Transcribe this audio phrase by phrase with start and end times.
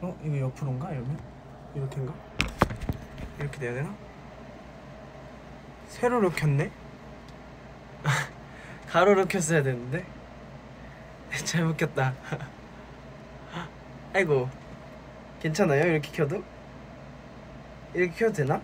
[0.00, 1.18] 어 이거 옆으로인가 이러면
[1.74, 2.14] 이렇게인가?
[3.40, 3.94] 이렇게 돼야 되나?
[5.88, 6.70] 세로로 켰네?
[8.88, 10.06] 가로로 켰어야 되는데?
[11.44, 12.14] 잘못 켰다.
[14.14, 14.48] 아이고.
[15.40, 15.84] 괜찮아요?
[15.84, 16.42] 이렇게 켜도?
[17.94, 18.60] 이렇게 켜도 되나?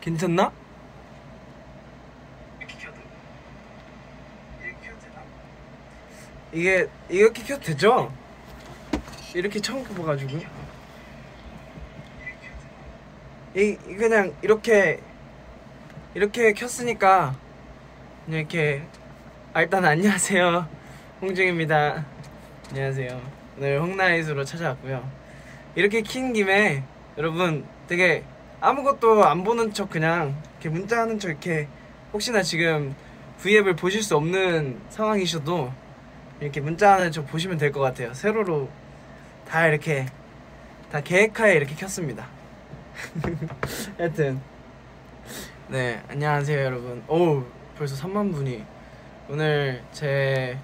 [0.00, 0.50] 괜찮나?
[2.58, 2.96] 이렇게 켜도.
[4.62, 5.22] 이렇게 켜도 되나?
[6.52, 8.23] 이게 이렇게 켜도 되죠
[9.34, 10.38] 이렇게 처음 켜봐가지고.
[13.56, 15.00] 이이 그냥 이렇게
[16.14, 17.34] 이렇게 켰으니까
[18.28, 18.82] 이렇게
[19.52, 20.68] 아, 일단 안녕하세요.
[21.20, 22.04] 홍중입니다.
[22.70, 23.20] 안녕하세요.
[23.58, 25.08] 오늘 홍나잇으로 찾아왔고요.
[25.76, 26.82] 이렇게 킨 김에
[27.18, 28.24] 여러분 되게
[28.60, 31.68] 아무것도 안 보는 척 그냥 이렇게 문자 하는 척 이렇게
[32.12, 32.94] 혹시나 지금
[33.42, 35.72] V앱을 보실 수 없는 상황이셔도
[36.40, 38.14] 이렇게 문자 하는 척 보시면 될 것 같아요.
[38.14, 38.68] 세로로
[39.48, 40.06] 다 이렇게
[40.90, 42.26] 다 계획하에 이렇게 켰습니다.
[43.98, 44.40] 하여튼.
[45.68, 47.02] 네 안녕하세요 여러분.
[47.08, 47.42] 오
[47.76, 48.64] 벌써 3만 분이.
[49.28, 50.58] 오늘 제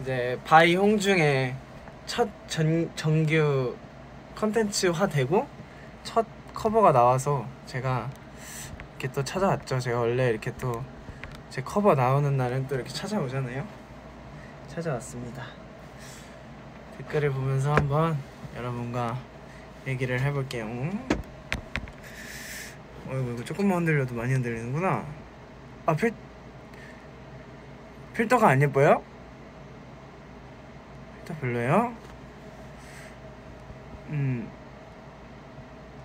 [0.00, 1.54] 이제 By 홍중의
[2.06, 3.76] 첫 전, 정규
[4.34, 5.46] 컨텐츠화 되고
[6.02, 8.10] 첫 커버가 나와서 제가
[8.90, 9.78] 이렇게 또 찾아왔죠.
[9.80, 10.96] 제가 원래 이렇게 또
[11.56, 13.66] 제 커버 나오는 날은 또 이렇게 찾아오잖아요.
[14.68, 15.42] 찾아왔습니다
[16.98, 18.16] 댓글을 보면서 한번
[18.56, 19.18] 여러분과
[19.86, 20.66] 얘기를 해볼게요
[23.08, 25.06] 어이구 이거 조금만 흔들려도 많이 흔들리는구나
[25.86, 26.12] 아 필...
[28.14, 29.02] 필터가 안 예뻐요?
[31.18, 31.94] 필터 별로예요?
[34.08, 34.50] 음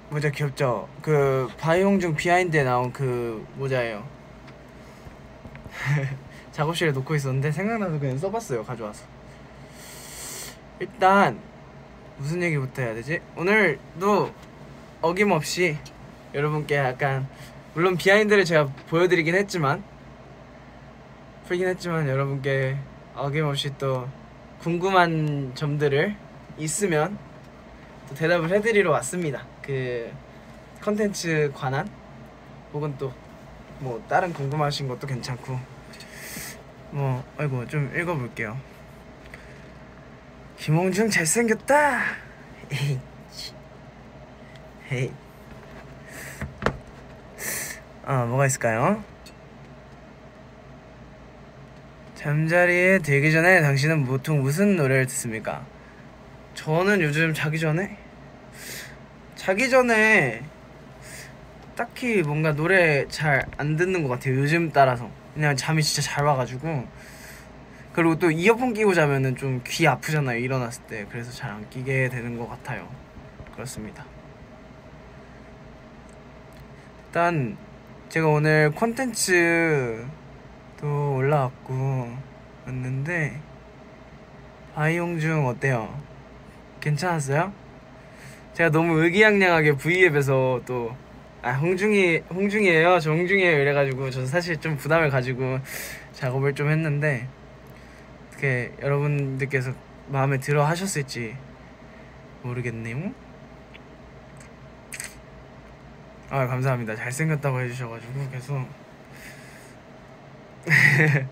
[0.09, 0.89] 모자 귀엽죠?
[1.02, 4.06] 그 바이홍중 비하인드에 나온 그 모자예요
[6.52, 9.11] 작업실에 놓고 있었는데 생각나서 그냥 써봤어요 가져와서
[10.82, 11.40] 일단
[12.18, 13.20] 무슨 얘기부터 해야 되지?
[13.38, 14.34] 오늘도
[15.02, 15.78] 어김없이
[16.34, 17.28] 여러분께 약간
[17.74, 19.84] 물론 비하인드를 제가 보여드리긴 했지만
[21.47, 22.78] 풀긴 했지만 여러분께
[23.16, 24.09] 어김없이 또
[24.59, 26.16] 궁금한 점들을
[26.58, 27.18] 있으면
[28.09, 29.46] 또 대답을 해드리러 왔습니다.
[29.62, 30.12] 그
[30.81, 31.88] 컨텐츠 관한
[32.74, 33.13] 혹은 또
[33.81, 35.59] 뭐 다른 궁금하신 것도 괜찮고
[36.92, 38.56] 뭐 아이고 좀 읽어볼게요.
[40.62, 42.02] 김홍중 잘생겼다.
[42.72, 43.00] 에이,
[44.92, 45.12] 헤이.
[48.06, 49.04] 아 뭐가 있을까요?
[52.14, 55.66] 잠자리에 들기 전에 당신은 보통 무슨 노래를 듣습니까?
[56.54, 57.98] 저는 요즘 자기 전에
[59.36, 60.44] 자기 전에
[61.76, 64.36] 딱히 뭔가 노래 잘 안 듣는 것 같아요.
[64.36, 66.86] 요즘 따라서 그냥 잠이 진짜 잘 와가지고
[67.94, 70.38] 그리고 또 이어폰 끼고 자면은 좀 귀 아프잖아요.
[70.40, 72.88] 일어났을 때 그래서 잘 안 끼게 되는 것 같아요.
[73.53, 74.06] 그렇습니다.
[77.07, 77.57] 일단
[78.09, 80.06] 제가 오늘 콘텐츠도
[81.16, 82.09] 올라왔고
[82.66, 83.40] 왔는데
[84.75, 85.94] 바이용 중 어때요?
[86.80, 87.51] 괜찮았어요?
[88.53, 90.96] 제가 너무 의기양양하게 V앱에서 또
[91.41, 93.00] 아, 홍중이 홍중이에요.
[93.00, 93.59] 저 홍중이에요.
[93.62, 95.59] 이래가지고 저 사실 좀 부담을 가지고
[96.13, 97.28] 작업을 좀 했는데
[98.41, 99.72] 어떻게 여러분들께서
[100.07, 101.38] 마음에 들어 하셨을지
[102.41, 103.13] 모르겠네요.
[106.31, 106.96] 아 감사합니다.
[106.96, 108.66] 잘생겼다고 해주셔가지고 계속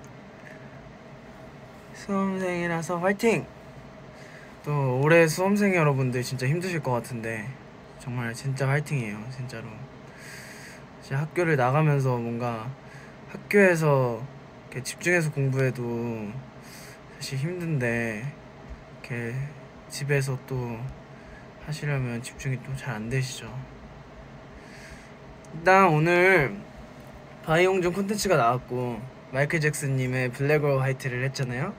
[1.95, 3.47] 수험생이라서 화이팅!
[4.63, 7.47] 또 올해 수험생 여러분들 진짜 힘드실 것 같은데
[7.97, 9.67] 정말 진짜 화이팅이에요 진짜로
[11.01, 12.69] 진짜 학교를 나가면서 뭔가
[13.29, 14.21] 학교에서
[14.83, 16.48] 집중해서 공부해도
[17.19, 18.23] 사실 힘든데
[19.01, 19.35] 이렇게
[19.89, 20.77] 집에서 또
[21.65, 23.53] 하시려면 집중이 또 잘 안 되시죠
[25.53, 26.55] 일단 오늘
[27.43, 31.73] By 홍중 콘텐츠가 나왔고 마이클 잭슨님의 Black or White를 했잖아요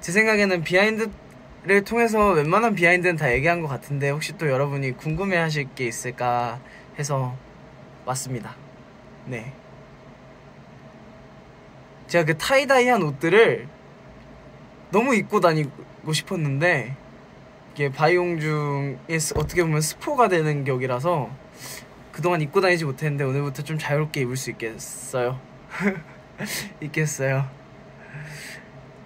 [0.00, 5.86] 제 생각에는 비하인드를 통해서 웬만한 비하인드는 다 얘기한 것 같은데 혹시 또 여러분이 궁금해하실 게
[5.86, 6.60] 있을까
[6.98, 7.36] 해서
[8.04, 8.54] 왔습니다.
[9.26, 9.52] 네.
[12.06, 13.66] 제가 그 tie-dye한 옷들을
[14.94, 16.94] 너무 입고 다니고 싶었는데
[17.72, 21.30] 이게 바이용중에 스- 어떻게 보면 스포가 되는 격이라서
[22.12, 25.40] 그동안 입고 다니지 못했는데 오늘부터 좀 자유롭게 입을 수 있겠어요.
[26.80, 27.44] 있겠어요.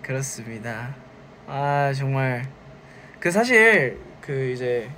[0.02, 0.94] 그렇습니다.
[1.46, 2.46] 아 정말
[3.18, 4.90] 그 사실 그 이제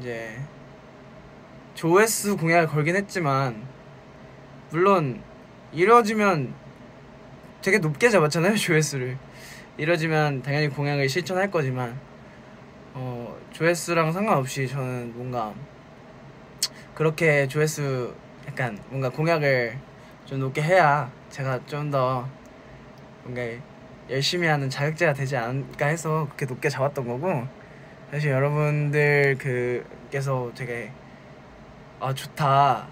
[0.00, 0.34] 이제
[1.74, 3.62] 조회수 공약을 걸긴 했지만
[4.70, 5.20] 물론
[5.72, 6.54] 이뤄지면
[7.60, 9.18] 되게 높게 잡았잖아요 조회수를
[9.78, 11.98] 이뤄지면 당연히 공약을 실천할 거지만
[12.94, 15.54] 어 조회수랑 상관없이 저는 뭔가
[16.94, 18.12] 그렇게 조회수
[18.48, 19.78] 약간 뭔가 공약을
[20.26, 22.28] 좀 높게 해야 제가 좀 더
[23.22, 23.42] 뭔가
[24.10, 27.46] 열심히 하는 자격제가 되지 않을까 해서 그렇게 높게 잡았던 거고
[28.10, 30.90] 사실 여러분들 그께서 되게
[32.00, 32.88] 아 좋다.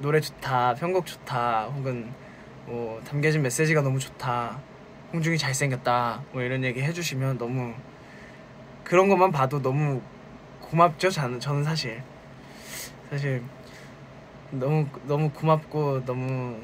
[0.00, 0.74] 노래 좋다.
[0.74, 1.66] 편곡 좋다.
[1.66, 2.12] 혹은
[2.66, 4.60] 뭐 담겨진 메시지가 너무 좋다
[5.12, 7.74] 홍중이 잘생겼다 뭐 이런 얘기 해주시면 너무
[8.84, 10.00] 그런 것만 봐도 너무
[10.60, 12.02] 고맙죠 저는 저는 사실
[13.10, 13.42] 사실
[14.50, 16.58] 너무 너무 고맙고 너무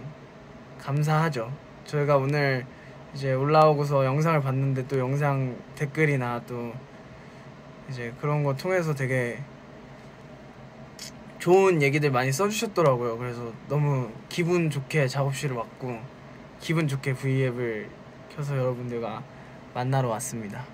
[0.79, 1.53] 감사하죠
[1.85, 2.67] 저희가 오늘
[3.15, 6.73] 이제 올라오고서 영상을 봤는데 또 영상 댓글이나 또
[7.89, 9.39] 이제 그런 거 통해서 되게
[11.39, 13.17] 좋은 얘기들 많이 써주셨더라고요.
[13.17, 15.99] 그래서 너무 기분 좋게 작업실을 왔고
[16.61, 17.89] 기분 좋게 V앱을
[18.39, 19.25] 켜서 여러분들과
[19.75, 20.65] 만나러 왔습니다.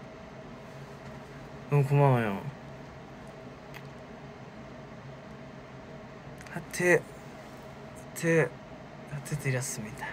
[1.70, 2.44] 너무 고마워요.
[6.50, 7.02] 하트
[8.10, 8.50] 하트
[9.10, 10.06] 하트 드렸습니다.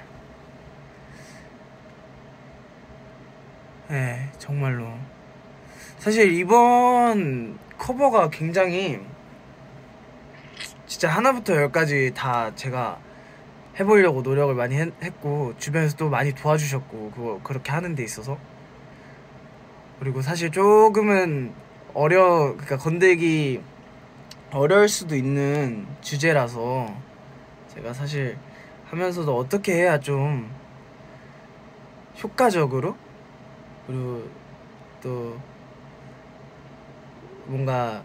[3.90, 4.88] 네, 정말로.
[5.98, 9.06] 사실 이번 커버가 굉장히
[10.88, 12.98] 진짜 하나부터 열까지 다 제가
[13.82, 18.38] 해보려고 노력을 많이 했, 고 주변에서 또 많이 도와주셨고 그거 그렇게 하는 데 있어서.
[20.00, 21.54] 그리고 사실 조금은
[21.94, 23.62] 어려 그러니까 건들기
[24.52, 26.94] 어려울 수도 있는 주제라서
[27.68, 28.38] 제가 사실
[28.86, 30.50] 하면서도 어떻게 해야 좀
[32.22, 32.96] 효과적으로
[33.88, 34.24] 그리고
[35.02, 35.38] 또
[37.46, 38.04] 뭔가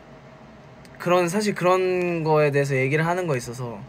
[0.99, 3.81] 그런 사실 그런 거에 대해서 얘기를 하는 거 있어서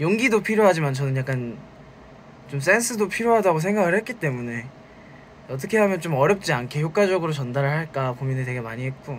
[0.00, 1.58] 용기도 필요하지만 저는 약간
[2.48, 4.66] 좀 센스도 필요하다고 생각을 했기 때문에
[5.48, 9.18] 어떻게 하면 좀 어렵지 않게 효과적으로 전달을 할까 고민을 되게 많이 했고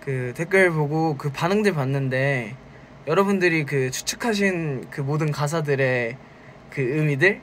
[0.00, 2.56] 그 댓글 보고 그 반응들 봤는데
[3.06, 6.16] 여러분들이 그 추측하신 그 모든 가사들의
[6.70, 7.40] 그 의미들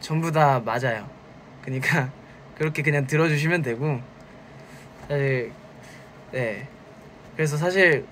[0.00, 1.08] 전부 다 맞아요.
[1.62, 2.10] 그러니까
[2.56, 4.00] 그렇게 그냥 들어주시면 되고
[5.08, 5.52] 사실
[6.32, 6.66] 네
[7.36, 8.06] 그래서 사실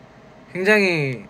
[0.53, 1.25] 굉장히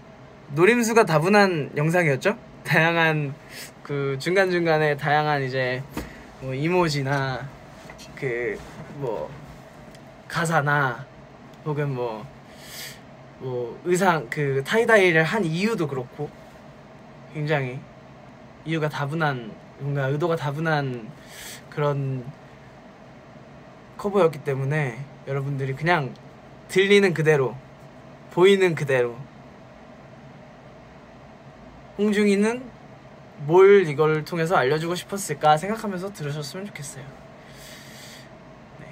[0.53, 2.37] 노림수가 다분한 영상이었죠?
[2.65, 3.35] 다양한
[3.83, 5.83] 그 중간 중간에 다양한 이제
[6.41, 7.49] 뭐 이모지나
[8.17, 8.59] 그
[9.01, 9.31] 뭐
[10.29, 11.07] 가사나
[11.65, 16.29] 혹은 뭐뭐 의상 그 타이다이를 한 이유도 그렇고
[17.33, 17.81] 굉장히
[18.65, 21.09] 이유가 다분한 뭔가 의도가 다분한
[21.71, 22.25] 그런
[23.97, 26.15] 커버였기 때문에 여러분들이 그냥
[26.69, 27.57] 들리는 그대로
[28.33, 29.17] 보이는 그대로
[32.01, 32.63] 홍중이는
[33.47, 37.05] 뭘 이걸 통해서 알려주고 싶었을까 생각하면서 들으셨으면 좋겠어요.
[38.81, 38.87] 네.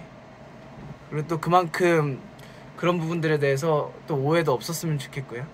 [1.08, 2.20] 그리고 또 그만큼
[2.76, 5.46] 그런 부분들에 대해서 또 오해도 없었으면 좋겠고요.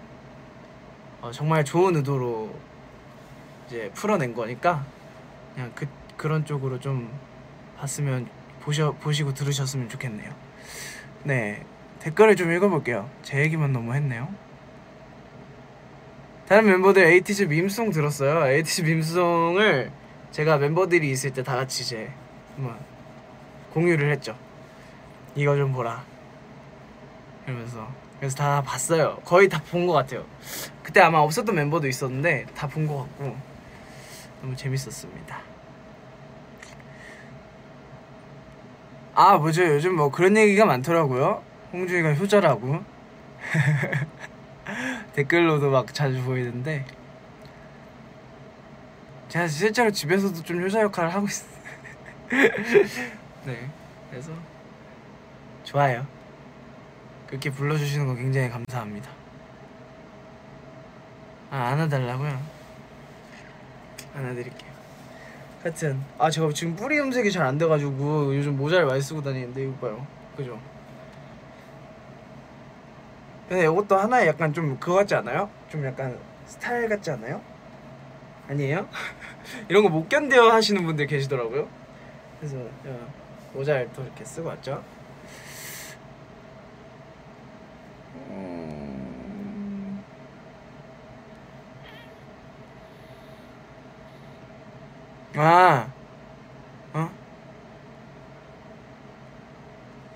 [1.23, 2.53] 어, 정말 좋은 의도로
[3.69, 4.85] 이제 풀어낸 거니까
[5.55, 5.87] 그냥 그
[6.17, 7.09] 그런 쪽으로 좀
[7.79, 8.29] 봤으면
[8.63, 10.35] 보셔, 보시고 들으셨으면 좋겠네요.
[11.23, 11.65] 네.
[12.01, 13.09] 댓글을 좀 읽어볼게요.
[13.23, 14.29] 제 얘기만 너무 했네요.
[16.49, 18.47] 다른 멤버들 에이티즈 밈송 들었어요.
[18.51, 19.91] 에이티즈 밈송을
[20.31, 22.11] 제가 멤버들이 있을 때 다 같이 이제
[22.57, 22.77] 한번
[23.73, 24.37] 공유를 했죠.
[25.35, 26.05] 이거 좀 보라.
[27.47, 29.19] 이러면서 그래서 다 봤어요.
[29.25, 30.25] 거의 다 본 것 같아요.
[30.83, 33.37] 그때 아마 없었던 멤버도 있었는데 다 본 것 같고
[34.43, 35.39] 너무 재밌었습니다.
[39.17, 41.41] 아 뭐죠 요즘 뭐 그런 얘기가 많더라고요
[41.73, 42.81] 홍준이가 효자라고
[45.15, 46.85] 댓글로도 막 자주 보이는데
[49.29, 51.51] 제가 실제로 집에서도 좀 효자 역할을 하고 있어요
[53.47, 53.71] 네
[54.11, 54.33] 그래서
[55.65, 56.07] 좋아요
[57.27, 59.11] 그렇게 불러주시는 거 굉장히 감사합니다
[61.51, 62.41] 아 안아달라고요?
[64.17, 64.75] 안아드릴게요
[65.63, 69.73] 하여튼 아 제가 지금 뿌리 염색이 잘 안 돼가지고 요즘 모자를 많이 쓰고 다니는데 이거
[69.75, 70.07] 봐요
[70.37, 70.61] 그죠?
[73.49, 75.51] 근데 이것도 하나의 약간 좀 그거 같지 않아요?
[75.69, 77.41] 좀 약간 스타일 같지 않아요?
[78.49, 78.89] 아니에요?
[79.69, 81.69] 이런 거 못 견뎌 하시는 분들 계시더라고요
[82.41, 82.57] 그래서
[83.55, 84.83] 모자를 또 이렇게 쓰고 왔죠
[95.37, 95.93] 아,
[96.95, 97.11] 어?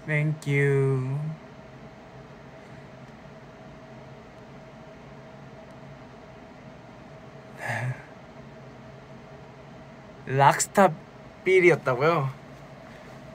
[0.07, 1.28] Thank you.
[10.27, 10.93] 락스타
[11.45, 12.31] 빌이었다고요?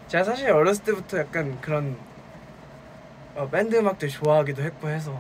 [0.08, 1.98] 제가 사실 어렸을 때부터 약간 그런
[3.36, 5.20] 어, 밴드 음악들 좋아하기도 했고 해서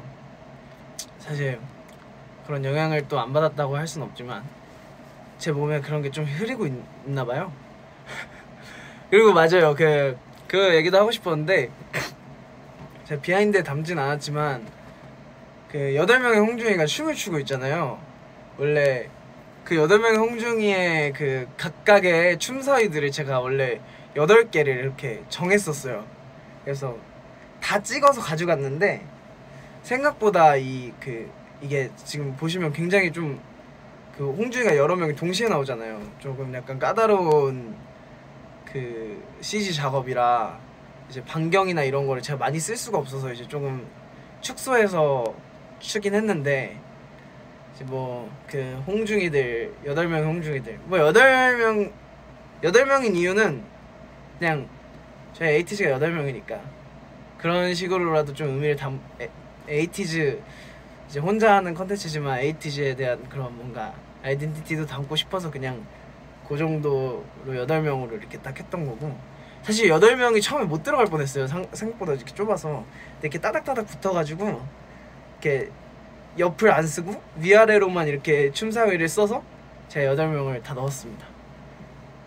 [1.19, 1.59] 사실
[2.45, 4.43] 그런 영향을 또 안 받았다고 할 수는 없지만
[5.39, 6.73] 제 몸에 그런 게 좀 흐리고 있,
[7.05, 7.51] 나 봐요.
[9.09, 9.73] 그리고 맞아요.
[9.75, 10.17] 그,
[10.47, 11.69] 그 얘기도 하고 싶었는데
[13.05, 14.65] 제가 비하인드에 담진 않았지만
[15.71, 17.99] 그 여덟 명의 홍중이가 춤을 추고 있잖아요.
[18.57, 19.09] 원래
[19.63, 23.79] 그 여덟 명의 홍중이의 그 각각의 춤사위들을 제가 원래
[24.15, 26.05] 여덟 개를 이렇게 정했었어요.
[26.63, 26.97] 그래서
[27.61, 29.05] 다 찍어서 가져갔는데
[29.83, 31.29] 생각보다 이 그
[31.61, 33.39] 이게 지금 보시면 굉장히 좀
[34.17, 35.99] 그 홍준이가 여러 명이 동시에 나오잖아요.
[36.19, 37.75] 조금 약간 까다로운
[38.71, 40.59] 그 CG 작업이라
[41.09, 43.87] 이제 반경이나 이런 거를 제가 많이 쓸 수가 없어서 이제 조금
[44.41, 45.33] 축소해서
[45.79, 46.79] 추긴 했는데
[47.83, 50.79] 뭐 그 홍중이들 여덟 명 홍중이들.
[50.85, 51.91] 뭐 여덟 명
[52.63, 53.63] 여덟 명인 이유는
[54.37, 54.67] 그냥
[55.33, 56.59] 저희 에이티즈가 여덟 명이니까.
[57.37, 59.27] 그런 식으로라도 좀 의미를 담 에,
[59.67, 60.41] 에이티즈
[61.09, 65.85] 이제 혼자 하는 컨텐츠지만 에이티즈에 대한 그런 뭔가 아이덴티티도 담고 싶어서 그냥
[66.47, 67.23] 그 정도로
[67.55, 69.15] 여덟 명으로 이렇게 딱 했던 거고.
[69.61, 71.47] 사실 여덟 명이 처음에 못 들어갈 뻔했어요.
[71.47, 72.69] 상, 생각보다 이렇게 좁아서.
[73.13, 74.61] 근데 이렇게 따닥따닥 붙어가지고
[75.41, 75.69] 이렇게
[76.37, 79.43] 옆을 안 쓰고 위아래로만 이렇게 춤사위를 써서
[79.87, 81.25] 제가 여덟 명을 다 넣었습니다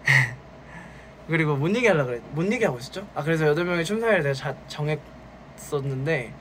[1.26, 3.06] 그리고 뭔 얘기 하려고 그랬 뭔 얘기 하고 있었죠?
[3.14, 6.32] 아 그래서 여덟 명의 춤사위를 내가 자, 정했었는데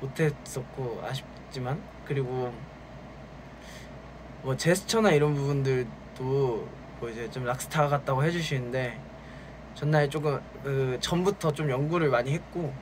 [0.00, 2.52] 못했었고 아쉽지만 그리고
[4.42, 6.68] 뭐 제스처나 이런 부분들도
[7.00, 8.98] 뭐 이제 좀 락스타 같다고 해주시는데
[9.74, 12.72] 전날 조금 그 전부터 좀 연구를 많이 했고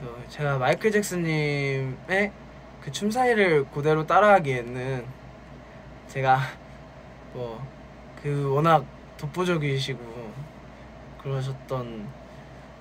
[0.00, 2.32] 또 제가 마이클 잭슨님의
[2.80, 5.04] 그 춤사위를 그대로 따라하기에는
[6.08, 6.40] 제가
[7.32, 7.80] 뭐
[8.22, 8.84] 그 워낙
[9.16, 10.32] 독보적이시고
[11.22, 12.06] 그러셨던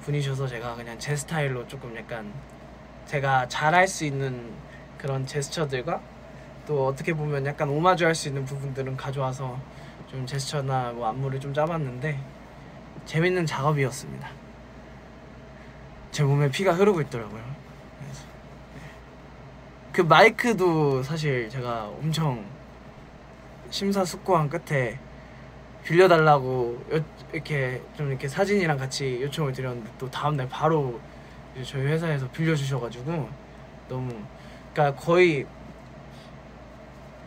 [0.02, 2.34] 분이셔서 제가 그냥 제 스타일로 조금 약간
[3.06, 4.52] 제가 잘할 수 있는
[4.98, 6.02] 그런 제스처들과
[6.68, 9.58] 또 어떻게 보면 약간 오마주 할 수 있는 부분들은 가져와서
[10.08, 12.20] 좀 제스처나 뭐 안무를 좀 짜봤는데
[13.06, 14.30] 재밌는 작업이었습니다.
[16.20, 17.42] 제 몸에 피가 흐르고 있더라고요.
[17.98, 18.24] 그래서
[18.76, 18.82] 네.
[19.94, 22.44] 그 마이크도 사실 제가 엄청
[23.70, 25.00] 심사숙고한 끝에
[25.86, 31.00] 빌려달라고 요, 이렇게 좀 이렇게 사진이랑 같이 요청을 드렸는데 또 다음날 바로
[31.64, 33.30] 저희 회사에서 빌려주셔가지고
[33.88, 34.14] 너무
[34.74, 35.46] 그러니까 거의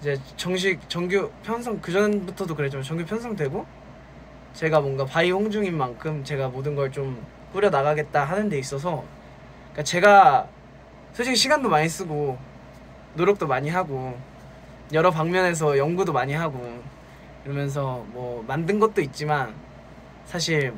[0.01, 3.65] 이제 정식 정규 편성 그 전부터도 그랬지만 정규 편성되고
[4.53, 9.05] 제가 뭔가 By 홍중인 만큼 제가 모든 걸좀 꾸려 나가겠다 하는 데 있어서
[9.73, 10.49] 그러니까 제가
[11.13, 12.39] 솔직히 시간도 많이 쓰고
[13.15, 14.19] 노력도 많이 하고
[14.93, 16.83] 여러 방면에서 연구도 많이 하고
[17.45, 19.55] 이러면서 뭐 만든 것도 있지만
[20.25, 20.73] 사실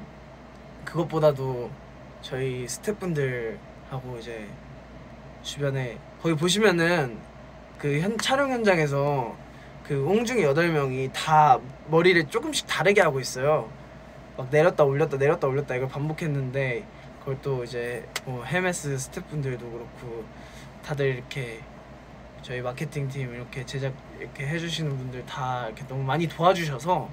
[0.84, 1.70] 그것보다도
[2.22, 4.48] 저희 스태프분들하고 이제
[5.42, 7.18] 주변에 거기 보시면은
[7.78, 9.36] 그 현, 촬영 현장에서
[9.86, 13.68] 그 홍중이 여덟 명이 다 머리를 조금씩 다르게 하고 있어요.
[14.36, 16.84] 막 내렸다 올렸다 내렸다 올렸다 이걸 반복했는데
[17.20, 20.24] 그걸 또 이제 뭐 헤메스 스태프분들도 그렇고
[20.84, 21.60] 다들 이렇게
[22.42, 27.08] 저희 마케팅 팀 이렇게 제작 이렇게 해주시는 분들 다 이렇게 너무 많이 도와주셔서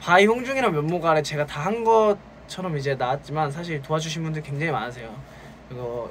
[0.00, 5.14] By 홍중이란 명목 아래 제가 다 한 것처럼 이제 나왔지만 사실 도와주신 분들 굉장히 많으세요.
[5.68, 6.10] 그리고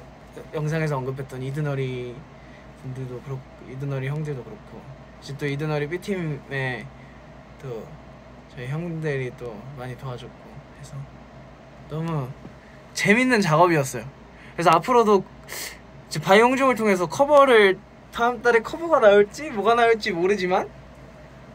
[0.54, 2.14] 영상에서 언급했던 이드너리
[2.82, 4.80] 분들도 그렇고 이드너리 형들도 그렇고
[5.20, 6.86] 이제 또 이드너리 B 팀에
[7.60, 7.86] 또
[8.54, 10.34] 저희 형들이 또 많이 도와줬고
[10.78, 10.96] 해서
[11.88, 12.28] 너무
[12.94, 14.04] 재밌는 작업이었어요.
[14.54, 15.24] 그래서 앞으로도
[16.08, 17.78] 이제 By 홍중을 통해서 커버를
[18.12, 20.68] 다음 달에 커버가 나올지 뭐가 나올지 모르지만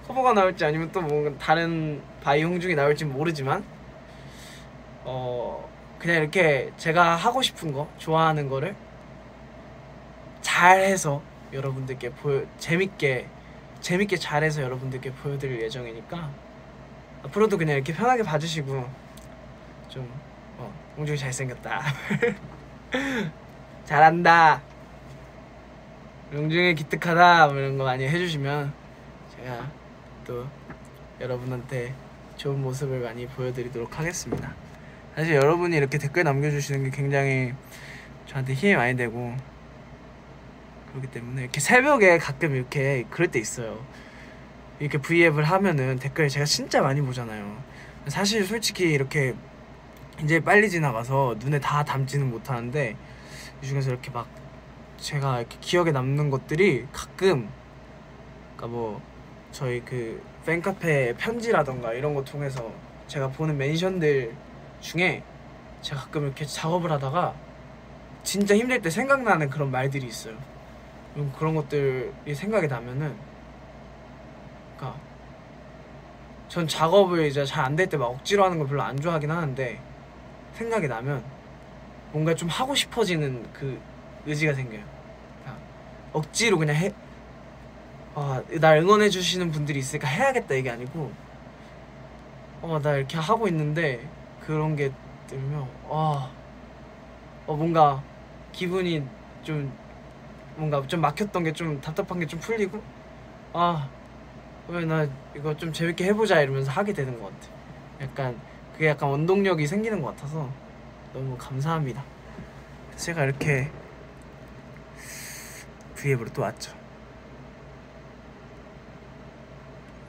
[0.07, 3.63] 커버가 나올지 아니면 또 뭔가 다른 By 홍중이 나올지 모르지만
[5.03, 8.75] 어 그냥 이렇게 제가 하고 싶은 거 좋아하는 거를
[10.41, 11.21] 잘해서
[11.51, 13.27] 여러분들께 보여 재밌게
[13.81, 16.44] 재밌게 잘해서 여러분들께 보여드릴 예정이니까
[17.25, 18.87] 앞으로도 그냥 이렇게 편하게 봐주시고
[19.89, 20.09] 좀
[20.57, 21.81] 어, 홍중이 잘생겼다
[23.85, 24.61] 잘한다
[26.33, 28.73] 용중이 기특하다 뭐 이런 거 많이 해주시면
[29.35, 29.71] 제가
[30.25, 30.47] 또
[31.19, 31.93] 여러분한테
[32.35, 34.53] 좋은 모습을 많이 보여드리도록 하겠습니다.
[35.15, 37.53] 사실 여러분이 이렇게 댓글 남겨주시는 게 굉장히
[38.27, 39.35] 저한테 힘이 많이 되고
[40.89, 43.85] 그렇기 때문에 이렇게 새벽에 가끔 이렇게 그럴 때 있어요.
[44.79, 47.57] 이렇게 V앱을 하면은 댓글 제가 진짜 많이 보잖아요.
[48.07, 49.33] 사실 솔직히 이렇게
[50.23, 52.95] 이제 빨리 지나가서 눈에 다 담지는 못하는데
[53.61, 54.27] 이 중에서 이렇게 막
[54.97, 57.49] 제가 이렇게 기억에 남는 것들이 가끔
[58.55, 59.01] 그러니까 뭐
[59.51, 62.71] 저희 그 팬카페 편지라던가 이런 거 통해서
[63.07, 64.33] 제가 보는 멘션들
[64.81, 65.23] 중에
[65.81, 67.33] 제가 가끔 이렇게 작업을 하다가
[68.23, 70.35] 진짜 힘들 때 생각나는 그런 말들이 있어요.
[71.15, 73.15] 음, 그런 것들이 생각이 나면은,
[74.77, 74.99] 그러니까
[76.47, 79.83] 전 작업을 이제 잘 안 될 때 막 억지로 하는 걸 별로 안 좋아하긴 하는데
[80.53, 81.23] 생각이 나면
[82.11, 83.81] 뭔가 좀 하고 싶어지는 그
[84.25, 84.83] 의지가 생겨요.
[85.43, 85.63] 그러니까
[86.13, 86.91] 억지로 그냥 해,
[88.13, 91.15] 아, 날 응원해 주시는 분들이 있으니까 해야겠다 이게 아니고,
[92.61, 94.91] 어, 나 이렇게 하고 있는데 그런 게
[95.27, 96.35] 들면, 아,
[97.45, 98.03] 어, 뭔가
[98.51, 99.03] 기분이
[99.43, 99.77] 좀
[100.55, 102.81] 뭔가 좀 막혔던 게 좀 답답한 게 좀 풀리고,
[103.53, 103.91] 아,
[104.67, 107.53] 왜나 이거 좀 재밌게 해보자 이러면서 하게 되는 것 같아.
[108.01, 108.39] 약간
[108.73, 110.49] 그게 약간 원동력이 생기는 것 같아서
[111.13, 112.03] 너무 감사합니다.
[112.97, 113.69] 제가 이렇게
[115.95, 116.73] V앱으로 또 왔죠.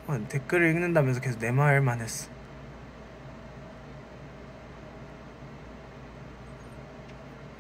[0.07, 2.31] 어, 댓글을 읽는다면서 계속 내 말만 했어.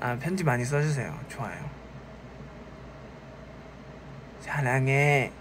[0.00, 1.18] 아 편지 많이 써주세요.
[1.28, 1.68] 좋아요.
[4.40, 5.32] 사랑해.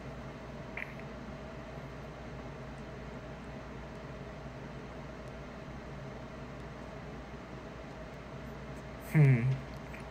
[9.15, 9.50] 음.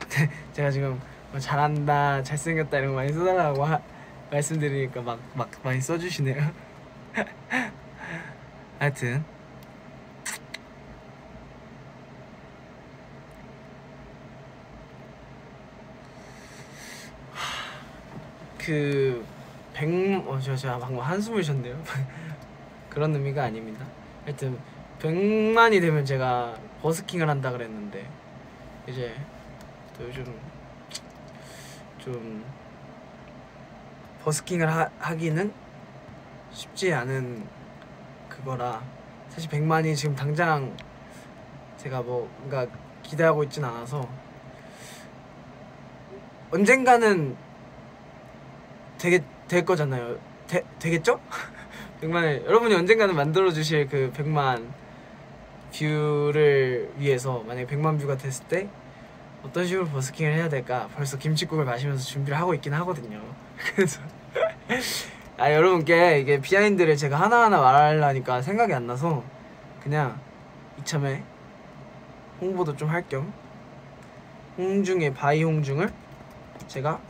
[0.54, 0.99] 제가 지금
[1.30, 3.78] 뭐 잘한다, 잘생겼다 이런 거 많이 써달라고 하,
[4.30, 6.50] 말씀드리니까 막, 막 많이 써주시네요.
[8.78, 9.23] 하여튼.
[18.58, 19.25] 그,
[19.75, 19.87] 백,
[20.26, 21.76] 어, 저, 제가 방금 한숨을 쉬었네요.
[22.88, 23.84] 그런 의미가 아닙니다.
[24.25, 24.58] 하여튼,
[25.00, 28.06] 백만이 되면 제가 버스킹을 한다 그랬는데,
[28.86, 29.14] 이제
[29.96, 30.24] 또 요즘
[31.98, 32.44] 좀
[34.22, 35.52] 버스킹을 하, 하기는
[36.52, 37.46] 쉽지 않은
[38.28, 38.82] 그거라
[39.28, 40.76] 사실 100만이 지금 당장
[41.78, 42.66] 제가 뭐 뭔가
[43.02, 44.08] 기대하고 있진 않아서
[46.50, 47.37] 언젠가는
[48.98, 50.18] 되게 될 거잖아요.
[50.46, 51.20] 되, 되겠죠?
[52.00, 54.84] 100만을 여러분이 언젠가는 만들어 주실 그 100만
[55.78, 58.68] 뷰를 위해서 만약에 100만 뷰가 됐을 때
[59.42, 60.88] 어떤 식으로 버스킹을 해야 될까?
[60.94, 63.20] 벌써 김치국을 마시면서 준비를 하고 있긴 하거든요.
[63.74, 64.00] 그래서
[65.37, 69.22] 아 여러분께 이게 비하인드를 제가 하나하나 말하려니까 생각이 안 나서
[69.82, 70.18] 그냥
[70.80, 71.22] 이참에
[72.40, 73.32] 홍보도 좀 할 겸
[74.56, 75.92] 홍중의 By 홍중을
[76.68, 77.00] 제가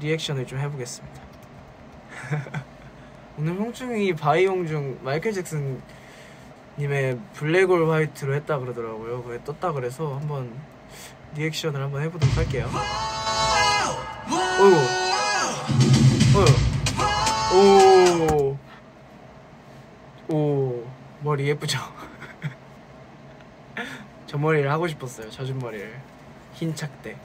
[0.00, 1.22] 리액션을 좀 해보겠습니다.
[3.38, 5.80] 오늘 홍중이 By 홍중 마이클 잭슨
[6.78, 9.22] 님의 Black or White로 했다 그러더라고요.
[9.22, 10.52] 그게 떴다 그래서 한번
[11.36, 12.68] 리액션을 한번 해보도록 할게요.
[14.60, 14.76] 어이구,
[17.54, 18.56] 어이구,
[20.28, 20.84] 오, 오,
[21.20, 21.78] 머리 예쁘죠?
[24.26, 25.30] 저 머리를 하고 싶었어요.
[25.30, 26.00] 젖은 머리를
[26.54, 27.16] 흰 착대.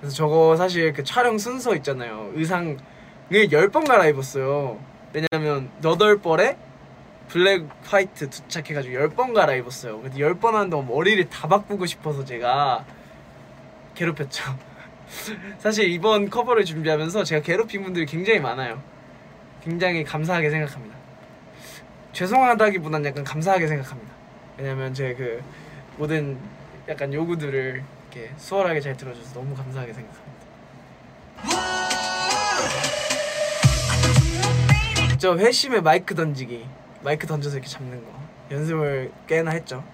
[0.00, 2.30] 그래서 저거 사실 그 촬영 순서 있잖아요.
[2.34, 2.78] 의상을
[3.30, 4.78] 10번 갈아입었어요.
[5.12, 6.56] 왜냐면 8벌에
[7.28, 10.00] 블랙 화이트 두착 해가지고 10번 갈아입었어요.
[10.00, 12.84] 근데 10번 하는 동안 머리를 다 바꾸고 싶어서 제가
[13.94, 14.42] 괴롭혔죠.
[15.58, 18.82] 사실 이번 커버를 준비하면서 제가 괴롭힌 분들이 굉장히 많아요.
[19.62, 20.94] 굉장히 감사하게 생각합니다.
[22.12, 24.12] 죄송하다기보단 약간 감사하게 생각합니다.
[24.58, 25.42] 왜냐면 제 그
[25.96, 26.38] 모든
[26.88, 27.82] 약간 요구들을
[28.12, 30.34] 이렇게 수월하게 잘 들어줘서 너무 감사하게 생각합니다.
[35.18, 36.66] 저 회심의 마이크 던지기
[37.04, 38.10] 마이크 던져서 이렇게 잡는 거
[38.50, 39.84] 연습을 꽤나 했죠.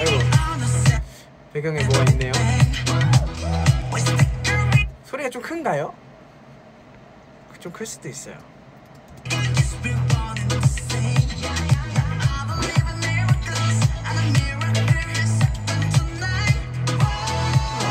[0.00, 0.18] 아이고
[1.52, 2.32] 배경에 뭐가 있네요.
[5.04, 5.94] 소리가 좀 큰가요?
[7.60, 8.36] 좀 클 수도 있어요.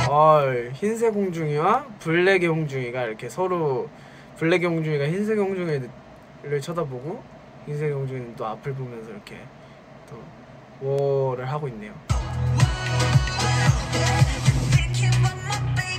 [0.10, 0.42] 어,
[0.74, 3.90] 흰색 홍중이와 블랙의 홍중이가 이렇게 서로
[4.40, 7.22] 블랙 용중이가 흰색 용중이를 쳐다보고
[7.66, 9.38] 흰색 용중이는 또 앞을 보면서 이렇게
[10.10, 11.94] 또 워를 하고 있네요.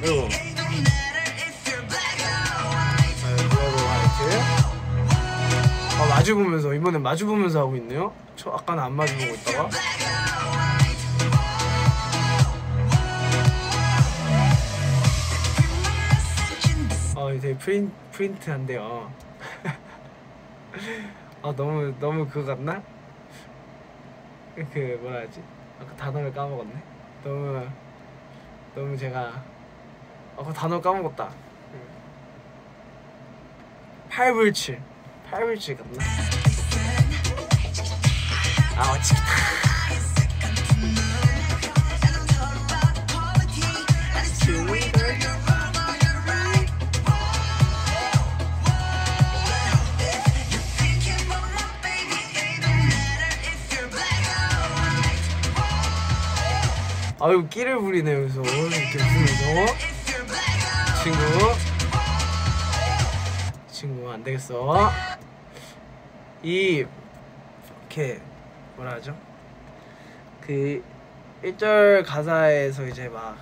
[0.01, 0.27] 그리고
[5.99, 8.11] 아, 마주 보면서 이번엔 마주 보면서 하고 있네요.
[8.37, 9.69] 저 아까는 안 마주 보고 있다가
[17.21, 19.69] 어 이제 프린, 프린트 한대요 아
[21.43, 22.83] 어, 너무 너무 그거 같나?
[24.55, 25.43] 그 뭐라 하지?
[25.79, 26.83] 아까 단어를 까먹었네
[27.23, 27.69] 너무
[28.75, 29.45] 너무 제가
[30.39, 31.31] 아그 단어 까먹었다
[34.09, 34.81] 팔불칠
[35.31, 36.03] 팔불칠 같나?
[38.79, 39.61] 아 어찌겠다
[57.23, 58.41] 아유 끼를 부리네 여기서.
[58.41, 59.75] 이렇게 웃으면서
[61.03, 61.19] 친구.
[63.71, 64.91] 친구 안 되겠어.
[66.43, 66.87] 이
[67.83, 68.23] 이렇게
[68.77, 69.15] 뭐라 하죠?
[70.41, 70.83] 그
[71.45, 73.37] 1절 가사에서 이제 막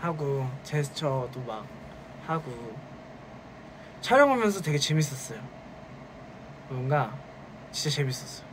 [0.00, 1.66] 하고 제스처도 막
[2.26, 2.50] 하고
[4.00, 5.38] 촬영하면서 되게 재밌었어요.
[6.70, 7.14] 뭔가
[7.72, 8.46] 진짜 재밌었어요.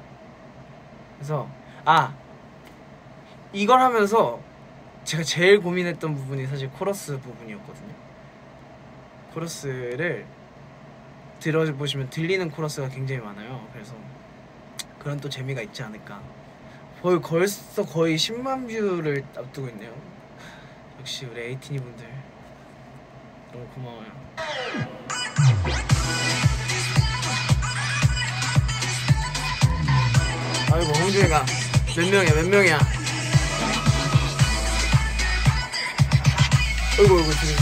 [1.17, 1.47] 그래서
[1.85, 2.13] 아
[3.53, 4.39] 이걸 하면서
[5.03, 7.93] 제가 제일 고민했던 부분이 사실 코러스 부분이었거든요.
[9.33, 10.25] 코러스를
[11.39, 13.67] 들어보시면 들리는 코러스가 굉장히 많아요.
[13.71, 13.93] 그래서
[14.97, 16.21] 그런 또 재미가 있지 않을까.
[17.01, 19.93] 거의 벌써 거의 10만 뷰를 앞두고 있네요.
[20.99, 22.09] 역시 우리 에이티니 분들
[23.51, 24.23] 너무 고마워요.
[30.71, 31.45] 아이고 홍준이가
[31.95, 33.02] 몇 명이야 몇 명이야
[36.99, 37.55] 어이구 어이구 지금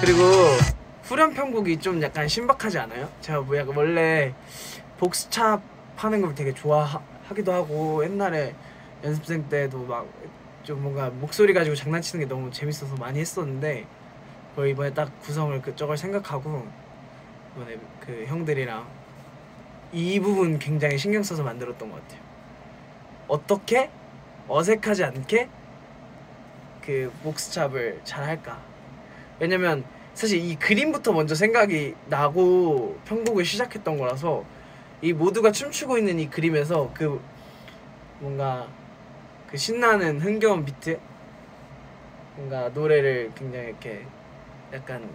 [0.00, 0.20] 그리고
[1.02, 3.08] 후렴 편곡이 좀 약간 신박하지 않아요?
[3.20, 4.34] 제가 뭐 약간 원래
[4.98, 5.60] 복스찹
[5.96, 8.54] 하는 걸 되게 좋아하기도 하고 옛날에
[9.04, 10.06] 연습생 때도 막
[10.62, 13.86] 좀 뭔가 목소리 가지고 장난치는 게 너무 재밌어서 많이 했었는데
[14.68, 16.66] 이번에 딱 구성을 그쪽을 생각하고
[17.54, 18.86] 이번에 그 형들이랑
[19.92, 22.20] 이 부분 굉장히 신경 써서 만들었던 것 같아요.
[23.26, 23.90] 어떻게
[24.48, 25.48] 어색하지 않게
[26.84, 28.60] 그 복스찹을 잘 할까?
[29.38, 29.84] 왜냐면
[30.14, 34.44] 사실 이 그림부터 먼저 생각이 나고 편곡을 시작했던 거라서
[35.02, 37.20] 이 모두가 춤추고 있는 이 그림에서 그
[38.18, 38.68] 뭔가
[39.48, 40.98] 그 신나는 흥겨운 비트
[42.36, 44.04] 뭔가 노래를 굉장히 이렇게
[44.72, 45.08] 약간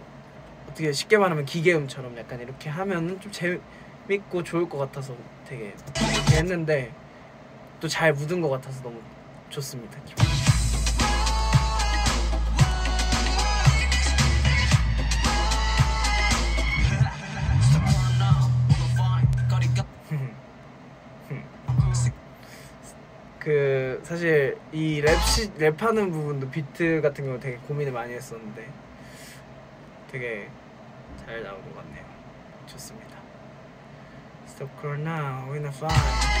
[0.68, 5.14] 어떻게 쉽게 말하면 기계음처럼 약간 이렇게 하면은 좀 재밌고 좋을 것 같아서
[5.46, 5.74] 되게
[6.32, 6.92] 했는데
[7.80, 9.00] 또 잘 묻은 것 같아서 너무
[9.50, 9.98] 좋습니다.
[10.04, 10.24] 기분.
[23.38, 28.68] 그 사실 이 랩시 랩하는 부분도 비트 같은 경우 되게 고민을 많이 했었는데
[30.18, 30.48] 되게
[31.26, 32.02] 잘 나온 것 같네요.
[32.64, 33.18] 좋습니다.
[34.46, 36.36] Stop crying now, we're not fine.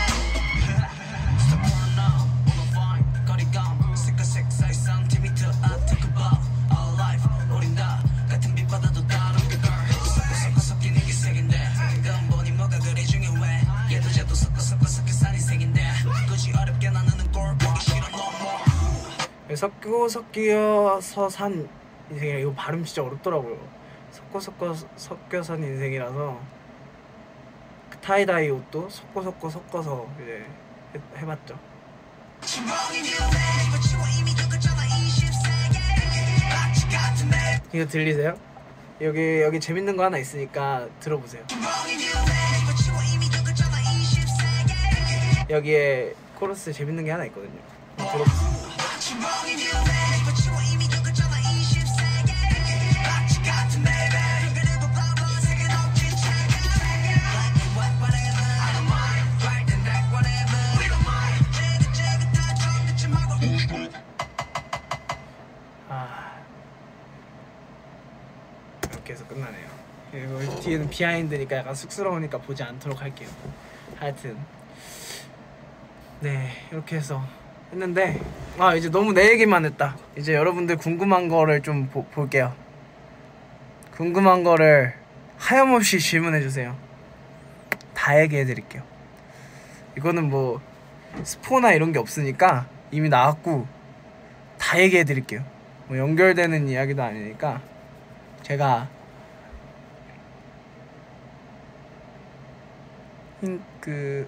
[19.56, 21.66] 섞고 섞여서 산
[22.10, 23.58] 인생이라 이거 발음 진짜 어렵더라고요.
[24.10, 26.40] 섞고 섞어 섞여 산 인생이라서
[27.90, 30.46] 그 타이다이 옷도 섞고 섞고 섞어서 이제
[30.94, 31.58] 해, 해봤죠.
[37.72, 38.38] 이거 들리세요?
[39.00, 41.42] 여기 여기 재밌는 거 하나 있으니까 들어보세요.
[45.50, 47.60] 여기에 코러스 재밌는 게 하나 있거든요.
[47.96, 49.95] 들어보세요.
[70.96, 73.28] 비하인드니까 약간 쑥스러우니까 보지 않도록 할게요.
[73.98, 74.36] 하여튼
[76.20, 77.22] 네 이렇게 해서
[77.70, 78.18] 했는데
[78.58, 79.96] 아 이제 너무 내 얘기만 했다.
[80.16, 82.54] 이제 여러분들 궁금한 거를 좀 보, 볼게요.
[83.94, 84.94] 궁금한 거를
[85.36, 86.74] 하염없이 질문해 주세요.
[87.92, 88.82] 다 얘기해 드릴게요.
[89.98, 90.62] 이거는 뭐
[91.24, 93.66] 스포나 이런 게 없으니까 이미 나왔고
[94.58, 95.44] 다 얘기해 드릴게요.
[95.88, 97.60] 뭐 연결되는 이야기도 아니니까
[98.42, 98.95] 제가
[103.46, 104.26] 흰- 그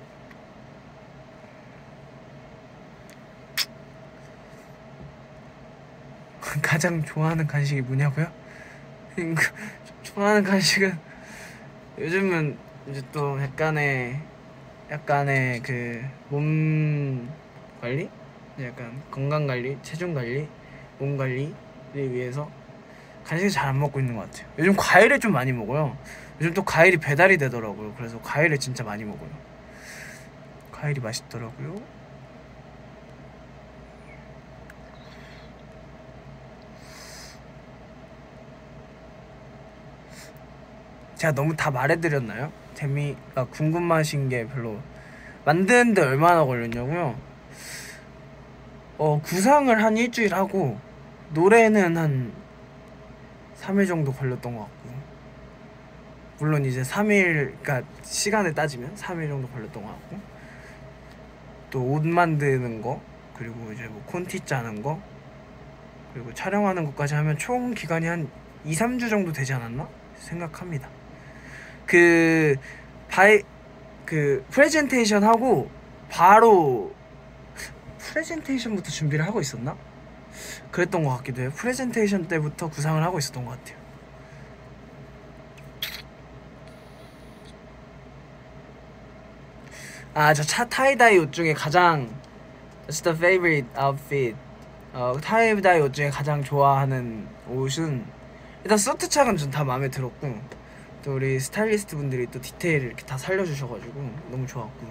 [6.63, 8.27] 가장 좋아하는 간식이 뭐냐고요?
[9.17, 9.35] 그
[10.03, 10.99] 좋아하는 간식은
[11.99, 12.57] 요즘은
[12.89, 14.19] 이제 또 약간의
[14.91, 17.29] 약간의 그 몸
[17.81, 18.11] 관리,
[18.61, 20.49] 약간 건강 관리, 체중 관리,
[20.99, 21.55] 몸 관리를
[21.95, 22.51] 위해서
[23.25, 24.49] 간식을 잘 안 먹고 있는 것 같아요.
[24.59, 25.97] 요즘 과일을 좀 많이 먹어요.
[26.41, 27.95] 요즘 또 과일이 배달이 되더라고요.
[27.95, 29.31] 그래서 과일을 진짜 많이 먹어요.
[30.71, 31.81] 과일이 맛있더라고요.
[41.17, 42.53] 제가 너무 다 말해드렸나요?
[42.75, 44.79] 재미가 궁금하신 게 별로
[45.45, 47.19] 만드는데 얼마나 걸렸냐고요?
[48.99, 50.79] 어 구상을 한 일주일 하고
[51.31, 52.33] 노래는 한
[53.61, 54.98] 3일 정도 걸렸던 것 같고
[56.39, 60.19] 물론 이제 3일 그러니까 시간을 따지면 3일 정도 걸렸던 것 같고
[61.71, 63.01] 또 옷 만드는 거
[63.37, 65.01] 그리고 이제 뭐 콘티 짜는 거
[66.15, 68.29] 그리고 촬영하는 것까지 하면 총 기간이 한
[68.65, 70.89] 2, 3주 정도 되지 않았나 생각합니다.
[71.87, 72.57] 그
[73.09, 73.43] By
[74.05, 75.71] 그 프레젠테이션 하고
[76.09, 76.95] 바로
[77.99, 79.77] 프레젠테이션부터 준비를 하고 있었나?
[80.71, 81.51] 그랬던 것 같기도 해요.
[81.55, 83.88] 프레젠테이션 때부터 구상을 하고 있었던 것 같아요.
[90.19, 92.09] 아, 저 차 tie-dye 옷 중에 가장
[92.89, 94.35] It's the favorite outfit.
[94.93, 98.05] 어, tie-dye 옷 중에 가장 좋아하는 옷은
[98.65, 100.35] 일단 서트 착은 전 다 마음에 들었고
[101.05, 104.87] 또 우리 스타일리스트 분들이 또 디테일을 이렇게 다 살려주셔가지고 너무 좋았고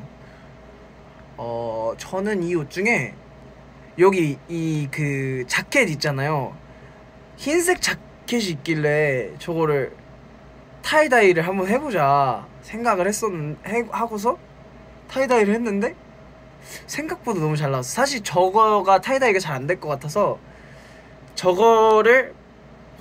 [1.37, 3.13] 어 저는 이 옷 중에
[3.99, 6.55] 여기 이 그 자켓 있잖아요
[7.35, 9.91] 흰색 자켓이 있길래 저거를
[10.83, 14.37] tie-dye를 한번 해보자 생각을 했었는 해, 하고서
[15.09, 15.95] tie-dye를 했는데
[16.85, 20.37] 생각보다 너무 잘 나왔어 사실 저거가 tie-dye가 잘 안 될 것 같아서
[21.35, 22.33] 저거를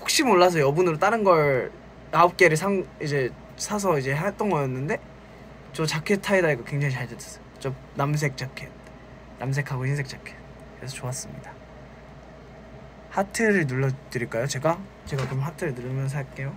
[0.01, 1.73] 혹시 몰라서 여분으로 다른 걸
[2.13, 4.99] 아홉 개를 상 이제 사서 이제 했던 거였는데
[5.73, 7.43] 저 자켓 타이다이가 굉장히 잘 됐어요.
[7.59, 8.71] 저 남색 자켓,
[9.39, 10.35] 남색하고 흰색 자켓.
[10.79, 11.53] 그래서 좋았습니다.
[13.11, 14.47] 하트를 눌러드릴까요?
[14.47, 16.55] 제가 제가 그럼 하트를 누르면서 할게요.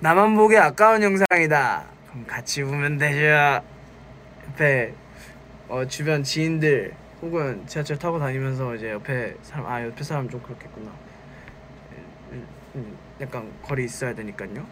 [0.00, 1.84] 나만 보기 아까운 영상이다.
[2.08, 3.62] 그럼 같이 보면 되죠.
[4.46, 4.94] 옆에
[5.68, 10.92] 어, 주변 지인들 혹은 지하철 타고 다니면서 이제 옆에 사람 아 옆에 사람 좀 그렇겠구나.
[12.30, 14.64] 음, 음, 약간 거리 있어야 되니까요.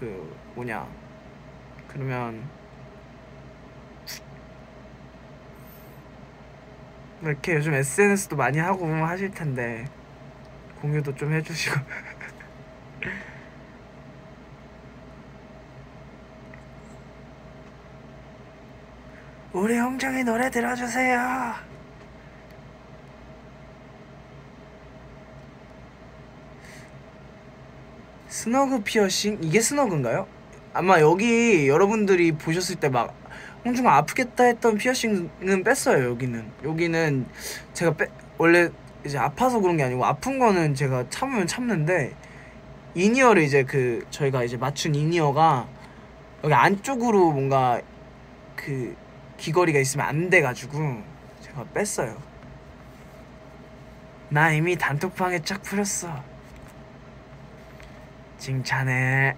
[0.00, 0.86] 그 뭐냐
[1.88, 2.42] 그러면
[7.20, 9.84] 뭐 이렇게 요즘 SNS도 많이 하고 하실 텐데
[10.80, 11.78] 공유도 좀 해주시고
[19.52, 21.54] 우리 홍정이 노래 들어주세요.
[28.28, 30.26] 스너그 피어싱 이게 스너그인가요?
[30.72, 33.14] 아마 여기 여러분들이 보셨을 때 막
[33.64, 37.26] 홍중아 아프겠다 했던 피어싱은 뺐어요 여기는 여기는
[37.74, 38.06] 제가 빼
[38.38, 38.68] 원래
[39.04, 42.12] 이제 아파서 그런 게 아니고 아픈 거는 제가 참으면 참는데
[42.94, 45.68] in-ear를 이제 그 저희가 이제 맞춘 in-ear가
[46.42, 47.80] 여기 안쪽으로 뭔가
[48.56, 48.96] 그
[49.42, 51.02] 귀걸이가 있으면 안 돼가지고
[51.40, 52.16] 제가 뺐어요.
[54.28, 56.22] 나 이미 단톡방에 쫙 풀었어.
[58.38, 59.34] 칭찬해.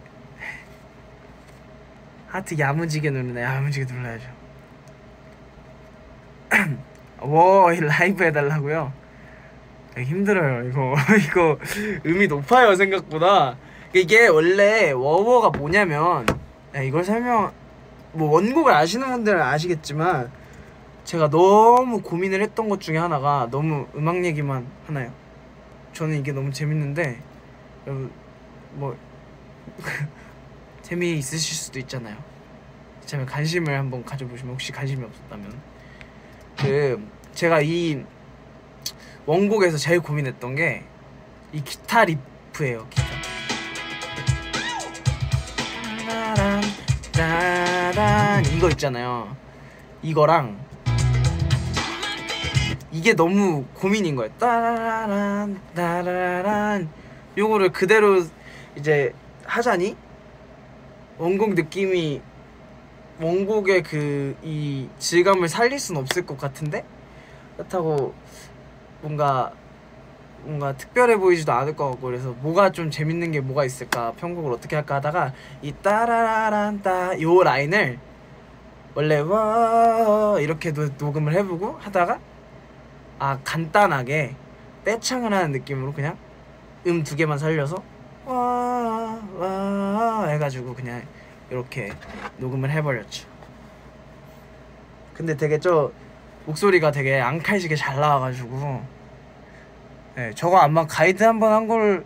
[2.29, 3.43] 하트 야무지게 누르네.
[3.43, 4.29] 야무지게 눌러야죠.
[7.21, 8.93] 워 라이브 해달라고요?
[9.97, 10.69] 힘들어요.
[10.69, 11.59] 이거 이거
[12.05, 13.57] 음이 높아요 생각보다.
[13.95, 16.27] 이게 원래 워워가 뭐냐면
[16.75, 17.53] 이걸 설명
[18.15, 20.31] 뭐 원곡을 아시는 분들은 아시겠지만
[21.05, 25.13] 제가 너무 고민을 했던 것 중에 하나가 너무 음악 얘기만 하나요
[25.93, 27.21] 저는 이게 너무 재밌는데
[27.87, 28.11] 여러분
[28.73, 28.97] 뭐
[30.83, 32.17] 재미 있으실 수도 있잖아요.
[33.07, 35.53] 참 관심을 한번 가져보시면 혹시 관심이 없었다면
[36.59, 38.03] 그 제가 이
[39.27, 40.95] 원곡에서 제일 고민했던 게
[41.55, 42.89] 이 기타 리프예요.
[42.91, 43.05] 기타.
[47.95, 49.37] 따란 이거 있잖아요.
[50.03, 50.59] 이거랑
[52.91, 54.33] 이게 너무 고민인 거예요.
[54.39, 56.89] 따라란 따라란
[57.37, 58.23] 요거를 그대로
[58.77, 59.13] 이제
[59.45, 59.97] 하자니
[61.19, 62.21] 원곡 느낌이
[63.21, 66.85] 원곡의 그 이 질감을 살릴 순 없을 것 같은데
[67.57, 68.13] 그렇다고
[69.01, 69.53] 뭔가
[70.45, 74.77] 뭔가 특별해 보이지도 않을 것 같고 그래서 뭐가 좀 재밌는 게 뭐가 있을까 편곡을 어떻게
[74.77, 77.99] 할까 하다가 이 따라란따 요 라인을
[78.95, 82.19] 원래 와 이렇게도 녹음을 해보고 하다가
[83.19, 84.37] 아 간단하게
[84.85, 86.17] 떼창을 하는 느낌으로 그냥
[86.87, 87.77] 음 두 개만 살려서
[88.27, 91.03] 와, 와 해가지고 그냥
[91.51, 91.93] 이렇게
[92.39, 93.27] 녹음을 해버렸죠.
[95.15, 95.91] 근데 되게 저
[96.47, 98.83] 목소리가 되게 앙칼지게 잘 나와가지고
[100.17, 102.05] 네, 저거 아마 가이드 한 번 한 걸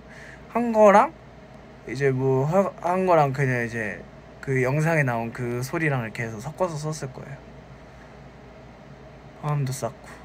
[0.51, 1.13] 한 거랑
[1.89, 2.47] 이제 뭐
[2.81, 4.03] 한 거랑 그냥 이제
[4.41, 7.37] 그 영상에 나온 그 소리랑 이렇게 해서 섞어서 썼을 거예요.
[9.43, 10.19] 화음도 쌓고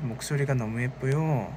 [0.00, 1.52] 목소리가 너무 예뻐요.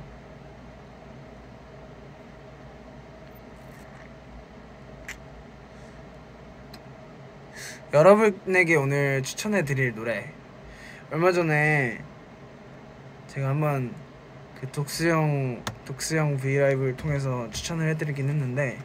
[7.93, 10.31] 여러분에게 오늘 추천해 드릴 노래
[11.11, 12.01] 얼마 전에
[13.27, 13.93] 제가 한번
[14.59, 18.79] 그 독스형 독스형 브이라이브를 통해서 추천을 해드리긴 했는데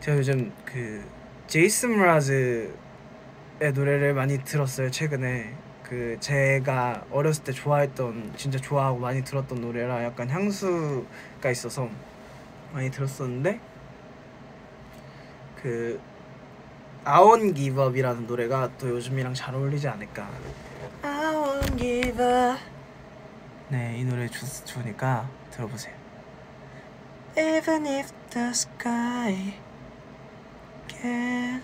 [0.00, 1.04] 제가 요즘 그
[1.46, 2.72] 제이슨 브라즈의
[3.74, 5.54] 노래를 많이 들었어요 최근에.
[5.82, 11.90] 그 제가 어렸을 때 좋아했던 진짜 좋아하고 많이 들었던 노래라 약간 향수가 있어서
[12.72, 13.60] 많이 들었었는데
[15.62, 16.00] 그
[17.04, 20.28] I won't give up이라는 노래가 또 요즘이랑 잘 어울리지 않을까.
[21.02, 22.60] I won't give up
[23.68, 25.94] 네, 이 노래 좋, 좋으니까 들어보세요.
[27.36, 29.54] Even if the sky
[30.88, 31.62] can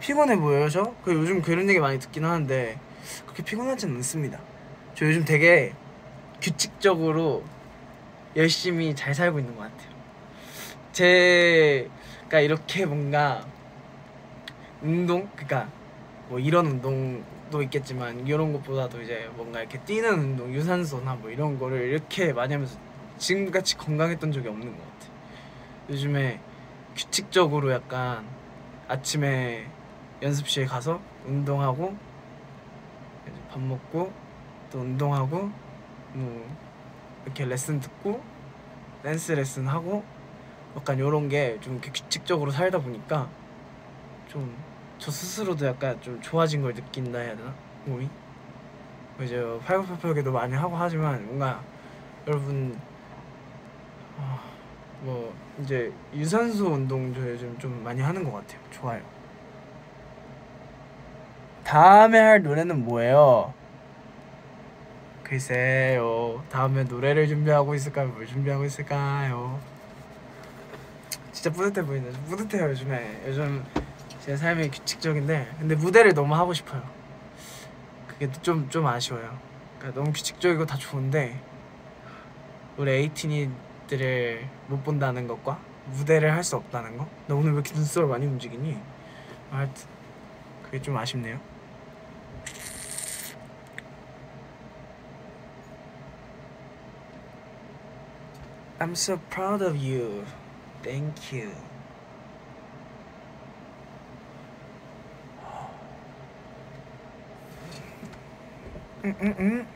[0.00, 0.94] 피곤해 보여요 저?
[1.04, 2.80] 그 요즘 그런 얘기 많이 듣긴 하는데
[3.24, 4.40] 그렇게 피곤하진 않습니다.
[4.94, 5.74] 저 요즘 되게
[6.40, 7.44] 규칙적으로
[8.34, 9.92] 열심히 잘 살고 있는 것 같아요.
[10.90, 11.88] 제
[12.32, 13.44] 가 이렇게 뭔가
[14.80, 15.28] 운동?
[15.36, 15.68] 그러니까
[16.30, 21.82] 뭐 이런 운동도 있겠지만 이런 것보다도 이제 뭔가 이렇게 뛰는 운동 유산소나 뭐 이런 거를
[21.90, 22.78] 이렇게 많이 하면서
[23.18, 25.12] 지금같이 건강했던 적이 없는 것 같아요
[25.90, 26.40] 요즘에
[26.96, 28.26] 규칙적으로 약간
[28.88, 29.66] 아침에
[30.22, 31.94] 연습실 가서 운동하고
[33.50, 34.10] 밥 먹고
[34.70, 35.50] 또 운동하고
[36.14, 36.56] 뭐
[37.26, 38.22] 이렇게 레슨 듣고
[39.02, 40.02] 댄스 레슨 하고
[40.76, 43.28] 약간 이런 게 좀 규칙적으로 살다 보니까
[44.28, 47.52] 좀 저 스스로도 약간 좀 좋아진 걸 느낀다 해야 되나
[47.86, 48.08] 몸이
[49.16, 51.60] 뭐 이제 팔굽혀펴기도 많이 하고 하지만 뭔가
[52.28, 52.78] 여러분
[54.16, 54.38] 어,
[55.00, 59.02] 뭐 이제 유산소 운동 저 요즘 좀 많이 하는 것 같아요 좋아요
[61.64, 63.52] 다음에 할 노래는 뭐예요?
[65.24, 68.06] 글쎄요 다음에 노래를 준비하고 있을까요?
[68.06, 69.58] 뭘 준비하고 있을까요?
[71.42, 73.64] 진짜 뿌듯해 보이네 뿌듯해요 요즘에 요즘
[74.20, 76.80] 제 삶이 규칙적인데 근데 무대를 너무 하고 싶어요
[78.06, 79.36] 그게 좀좀 아쉬워요
[79.76, 81.42] 그러니까 너무 규칙적이고 다 좋은데
[82.76, 87.08] 우리 에이티니들을 못 본다는 것과 무대를 할 수 없다는 거?
[87.26, 88.78] 나 오늘 왜 이렇게 눈썹을 많이 움직이니?
[89.50, 89.86] 하여튼
[90.62, 91.40] 그게 좀 아쉽네요
[98.78, 100.24] I'm so proud of you.
[100.82, 101.52] Thank you.
[109.04, 109.66] 음, 음, 음.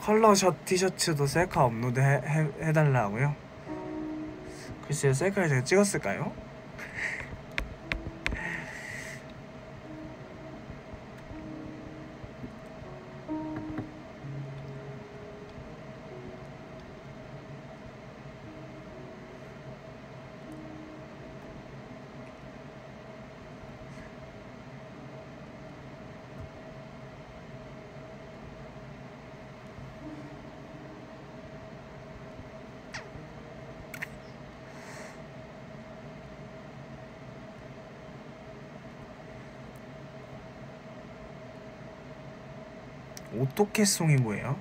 [0.00, 3.34] 컬러 셔 티셔츠도 셀카 업로드 해, 해, 해달라고요?
[4.86, 6.45] 글쎄요 셀카를 제가 찍었을까요?
[43.56, 44.54] 오토캐송이 뭐예요?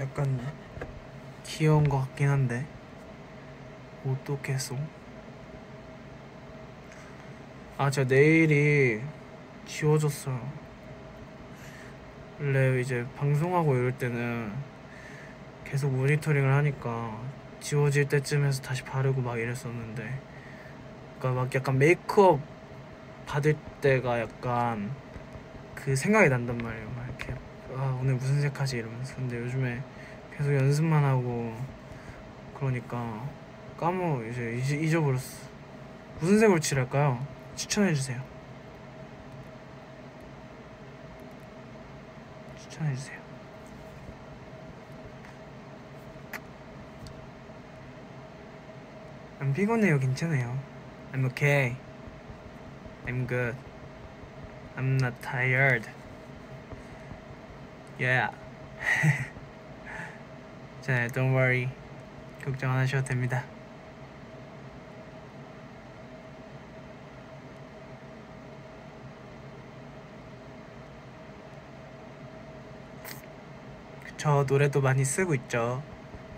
[0.00, 0.40] 약간
[1.44, 2.66] 귀여운 것 같긴 한데.
[4.04, 4.84] 오토캐송?
[7.76, 9.00] 아 제가 내일이
[9.64, 10.40] 지워졌어요.
[12.40, 14.52] 원래 이제 방송하고 이럴 때는
[15.64, 17.16] 계속 모니터링을 하니까
[17.60, 20.20] 지워질 때쯤에서 다시 바르고 막 이랬었는데.
[21.20, 22.40] 그러니까 막 약간 메이크업
[23.24, 24.90] 받을 때가 약간
[25.84, 26.90] 그 생각이 난단 말이에요.
[26.96, 27.34] 막 이렇게
[27.76, 29.80] 아 오늘 무슨 색 하지 이러면서 근데 요즘에
[30.36, 31.56] 계속 연습만 하고
[32.54, 33.24] 그러니까
[33.78, 35.48] 까먹어 이제 잊- 잊어버렸어.
[36.20, 37.24] 무슨 색으로 칠할까요?
[37.54, 38.20] 추천해 주세요.
[42.58, 43.18] 추천해 주세요.
[49.38, 50.00] 안 피곤해요.
[50.00, 50.58] 괜찮아요.
[51.12, 51.76] I'm okay.
[53.06, 53.56] I'm good.
[54.78, 55.88] I'm not tired.
[57.98, 58.30] Yeah.
[60.82, 61.68] 자, don't worry.
[62.44, 63.42] 걱정 안 하셔도 됩니다.
[74.16, 75.82] 저 노래도 많이 쓰고 있죠.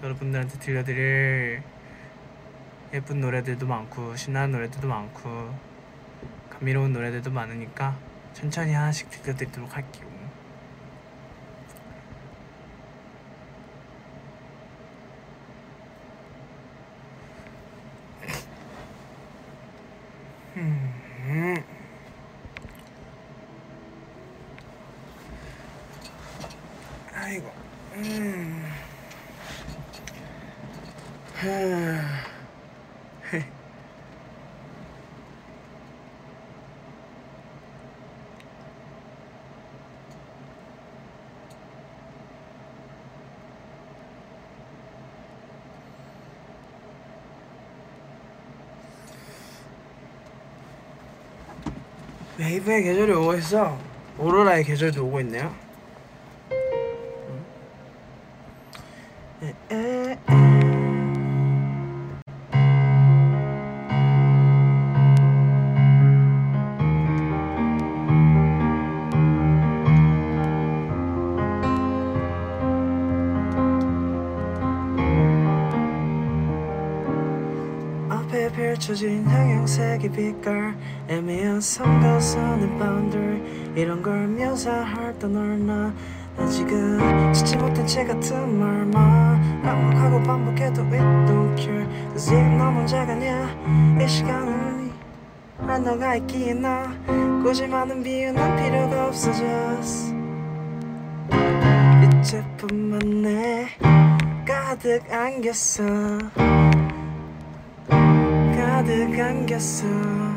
[0.02, 1.62] 여러분들한테 들려드릴
[2.94, 5.54] 예쁜 노래들도 많고 신나는 노래들도 많고
[6.48, 10.10] 감미로운 노래들도 많으니까 천천히 하나씩 들려드리도록 할게요.
[20.56, 21.64] 음.
[27.14, 27.52] 아이고.
[27.94, 28.70] 음.
[52.50, 52.52] 하.
[52.52, 53.78] 웨이브의 계절이 오고 있어.
[54.18, 55.54] 오로라의 계절도 오고 있네요.
[78.10, 80.76] 앞에 펼쳐진 형형색의 빛깔
[81.08, 83.40] 애매한 성 가선의 boundary.
[83.74, 85.90] 이런 걸 묘사할 때 널나
[86.36, 91.86] 아직은 짓지 못한 채 같은 말만 반복하고 반복해도 it don't care.
[92.10, 93.48] Cause 너 문제가 아니야?
[93.98, 94.90] 이 시간을
[95.66, 96.92] 한 너가 있기에 나
[97.66, 100.14] 많은 비유는 필요가 없어 just.
[102.20, 103.66] 이제뿐만 내
[104.46, 105.84] 가득 안겼어.
[107.88, 109.86] 가득 안겼어.
[109.86, 110.29] 응?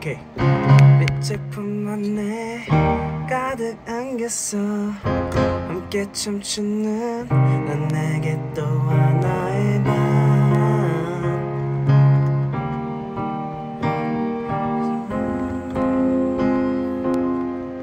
[0.00, 0.16] 오케이
[0.98, 2.64] 빛제품만 내
[3.28, 4.56] 가득 안겼어.
[5.68, 9.94] 함께 춤추는 난 내게 또 하나의 밤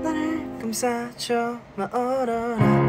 [0.02, 2.87] 나를 감싸줘 마오로라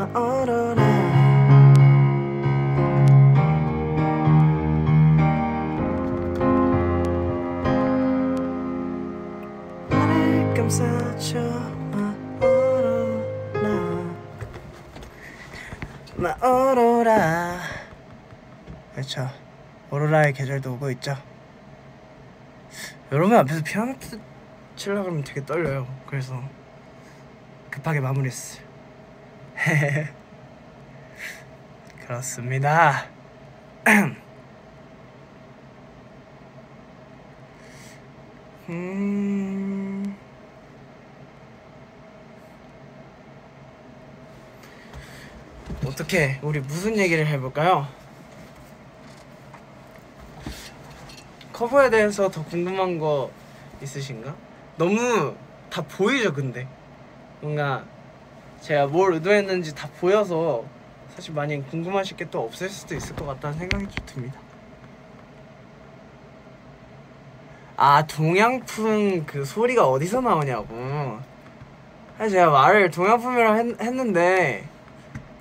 [0.00, 0.80] 마오로라.
[9.90, 11.38] 나를 감싸줘.
[12.40, 14.14] 마오로라.
[16.16, 17.60] 마오로라.
[18.92, 19.28] 그렇죠.
[19.90, 21.16] 오로라의 계절도 오고 있죠.
[23.12, 24.20] 여러분 앞에서 피아노 치-
[24.76, 25.86] 치려고 그러면 되게 떨려요.
[26.06, 26.40] 그래서
[27.70, 28.69] 급하게 마무리했어요.
[32.06, 33.06] 그렇습니다.
[38.68, 40.16] 음...
[45.86, 47.86] 어떻게 우리 무슨 얘기를 해볼까요?
[51.52, 53.30] 커버에 대해서 더 궁금한 거
[53.82, 54.34] 있으신가?
[54.76, 55.36] 너무
[55.68, 56.66] 다 보이죠, 근데.
[57.40, 57.84] 뭔가
[58.60, 60.64] 제가 뭘 의도했는지 다 보여서
[61.14, 64.38] 사실 많이 궁금하실 게 또 없을 수도 있을 것 같다는 생각이 좀 듭니다.
[67.76, 71.18] 아 동양풍 그 소리가 어디서 나오냐고.
[72.18, 74.68] 사실 제가 말을 동양풍이라고 했, 했는데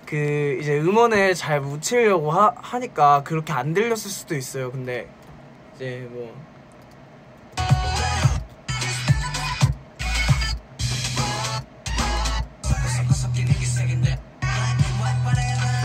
[0.05, 4.71] 그 이제 음원을 잘 묻히려고 하, 하니까 그렇게 안 들렸을 수도 있어요.
[4.71, 5.07] 근데
[5.75, 6.33] 이제 뭐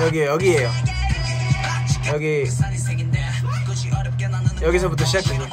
[0.03, 0.71] 여기 여기에요.
[2.13, 2.47] 여기
[4.63, 5.47] 여기서부터 시작돼요.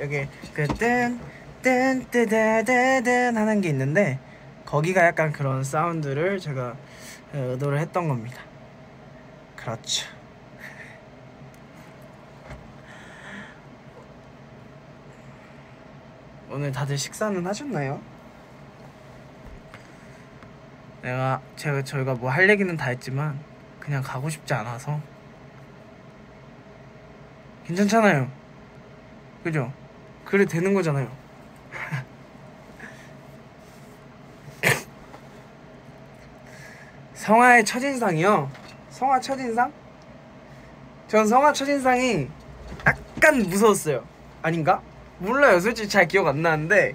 [0.00, 0.28] 여기
[1.62, 4.18] 그뜬뜬뜨다다든 하는 게 있는데
[4.64, 6.76] 거기가 약간 그런 사운드를 제가
[7.32, 8.40] 어, 의도를 했던 겁니다.
[9.56, 10.15] 그렇죠.
[16.56, 18.00] 오늘 다들 식사는 하셨나요?
[21.02, 23.38] 내가 제가 저희가 뭐 할 얘기는 다 했지만
[23.78, 24.98] 그냥 가고 싶지 않아서
[27.66, 28.30] 괜찮잖아요.
[29.44, 29.70] 그죠?
[30.24, 31.14] 그래 되는 거잖아요.
[37.12, 38.50] 성화의 첫인상이요.
[38.88, 39.70] 성화 첫인상?
[41.06, 42.30] 전 성화 첫인상이
[42.86, 44.02] 약간 무서웠어요.
[44.40, 44.80] 아닌가?
[45.18, 45.60] 몰라요.
[45.60, 46.94] 솔직히 잘 기억 안 나는데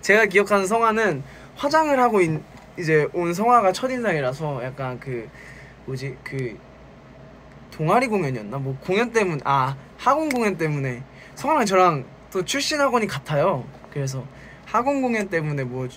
[0.00, 1.22] 제가 기억하는 성화는
[1.56, 2.40] 화장을 하고 있,
[2.78, 5.28] 이제 온 성화가 첫인상이라서 약간 그
[5.86, 6.58] 뭐지 그
[7.70, 11.02] 동아리 공연이었나 뭐 공연 때문 아 학원 공연 때문에
[11.34, 13.64] 성아랑 저랑 또 출신 학원이 같아요.
[13.90, 14.24] 그래서
[14.66, 15.88] 학원 공연 때문에 뭐,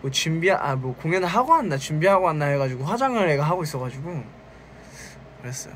[0.00, 4.22] 뭐 준비 아 뭐 공연을 하고 왔나 준비하고 왔나 해가지고 화장을 애가 하고 있어가지고
[5.40, 5.74] 그랬어요.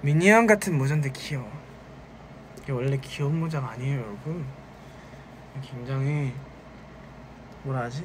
[0.00, 1.57] 미니언 같은 모자인데 귀여워.
[2.68, 4.44] 이게 원래 귀여운 모자가 아니에요, 여러분.
[5.62, 6.34] 굉장히
[7.62, 8.04] 뭐라 하지?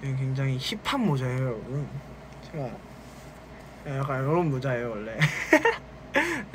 [0.00, 1.88] 굉장히 힙한 모자예요, 여러분.
[2.44, 2.70] 제가
[3.98, 5.18] 약간 이런 모자예요, 원래.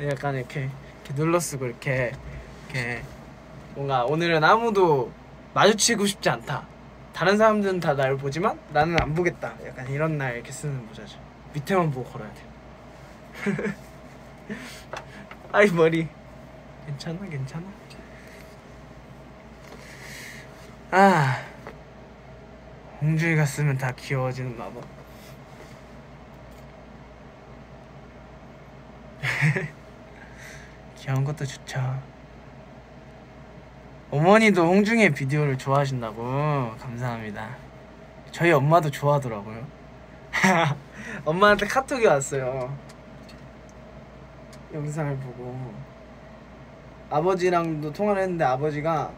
[0.00, 0.70] 약간 이렇게,
[1.04, 2.12] 이렇게 눌러 쓰고 이렇게
[2.64, 3.02] 이렇게
[3.74, 5.12] 뭔가 오늘은 아무도
[5.52, 6.66] 마주치고 싶지 않다.
[7.12, 9.52] 다른 사람들은 다 나를 보지만 나는 안 보겠다.
[9.66, 11.18] 약간 이런 날 이렇게 쓰는 모자죠.
[11.52, 13.74] 밑에만 보고 걸어야 돼.
[15.52, 16.21] 아이 머리.
[16.86, 17.64] 괜찮아, 괜찮아.
[20.90, 21.42] 아,
[23.00, 24.84] 홍주이가 쓰면 다 귀여워지는 마법.
[30.98, 32.02] 귀여운 것도 좋죠.
[34.10, 37.56] 어머니도 홍중의 비디오를 좋아하신다고 감사합니다.
[38.30, 39.66] 저희 엄마도 좋아하더라고요.
[41.24, 42.76] 엄마한테 카톡이 왔어요.
[44.74, 45.72] 영상을 보고
[47.12, 49.12] 아버지랑도 통화를 했는데 아버지가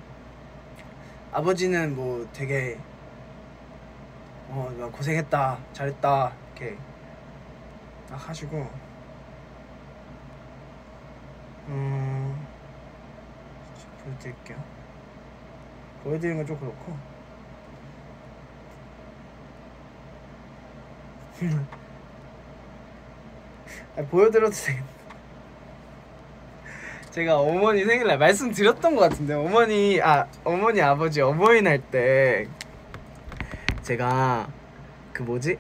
[1.33, 2.79] 아버지는 뭐 되게
[4.51, 6.77] 어나 고생했다 잘했다 이렇게
[8.09, 8.69] 딱 하시고
[11.69, 12.47] 음
[14.05, 14.59] 보여드릴게요.
[16.03, 16.97] 보여드리는 건 좀 그렇고.
[23.97, 25.04] 아, 보여드려도 되겠네
[27.15, 32.49] 제가 어머니 생일날 말씀드렸던 것 같은데 어머니 아 어머니 아버지 어버이날 때
[33.83, 34.49] 제가
[35.13, 35.57] 그 뭐지?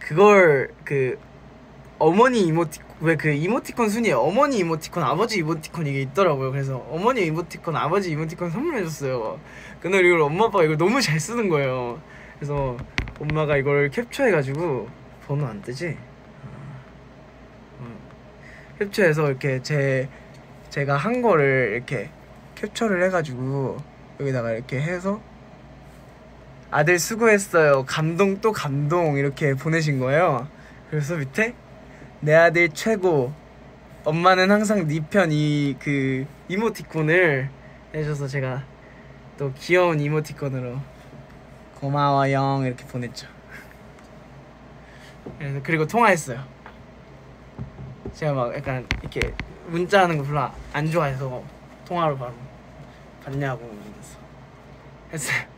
[0.00, 1.16] 그걸 그
[2.00, 6.50] 어머니 이모티콘 왜 그 이모티콘 순위에 어머니 이모티콘 아버지 이모티콘 이게 있더라고요.
[6.50, 9.38] 그래서 어머니 이모티콘 아버지 이모티콘 선물해줬어요.
[9.78, 12.02] 그날 이걸 엄마 아빠가 이걸 너무 잘 쓰는 거예요.
[12.34, 12.76] 그래서
[13.20, 14.88] 엄마가 이걸 캡처해가지고
[15.28, 15.96] 번호 안 뜨지?
[16.44, 17.84] 어.
[17.84, 17.96] 어.
[18.80, 20.08] 캡처해서 이렇게 제
[20.72, 22.08] 제가 한 거를 이렇게
[22.54, 23.76] 캡처를 해가지고
[24.18, 25.20] 여기다가 이렇게 해서
[26.70, 27.84] 아들 수고했어요.
[27.84, 30.48] 감동 또 감동 이렇게 보내신 거예요.
[30.88, 31.54] 그래서 밑에
[32.20, 33.34] 내 아들 최고.
[34.04, 37.50] 엄마는 항상 네 편 이 그 이모티콘을
[37.94, 38.64] 해줘서 제가
[39.36, 40.78] 또 귀여운 이모티콘으로
[41.80, 43.28] 고마워요 이렇게 보냈죠.
[45.38, 46.42] 그래서 그리고 통화했어요.
[48.14, 49.34] 제가 막 약간 이렇게
[49.66, 51.42] 문자하는 거 별로 안 좋아해서
[51.84, 52.32] 통화로 바로
[53.24, 54.18] 받냐고 이러면서
[55.12, 55.46] 했어요.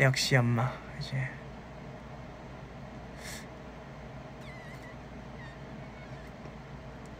[0.00, 1.16] 역시 엄마 이제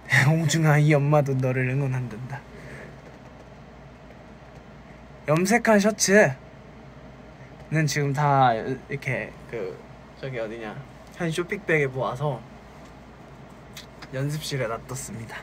[0.26, 2.40] 홍중아 이 엄마도 너를 응원한단다.
[5.28, 6.36] 염색한 셔츠는
[7.86, 9.76] 지금 다 이렇게 그
[10.20, 12.40] 저기 어디냐 한 쇼핑백에 모아서
[14.12, 15.36] 연습실에 놔뒀습니다.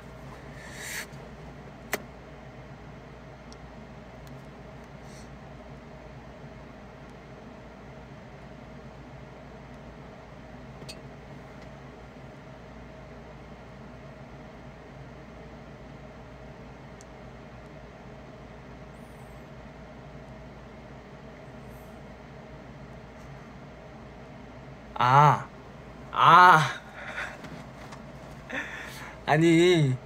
[24.95, 25.53] 아,
[26.16, 26.59] 아.
[29.26, 29.97] 아니,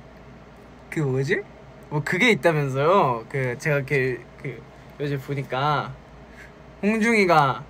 [0.90, 1.44] 그 뭐지?
[1.90, 3.26] 뭐 그게 있다면서요?
[3.28, 4.62] 그 제가 이렇게 그
[5.02, 5.94] 요즘 보니까
[6.82, 7.64] 홍중이가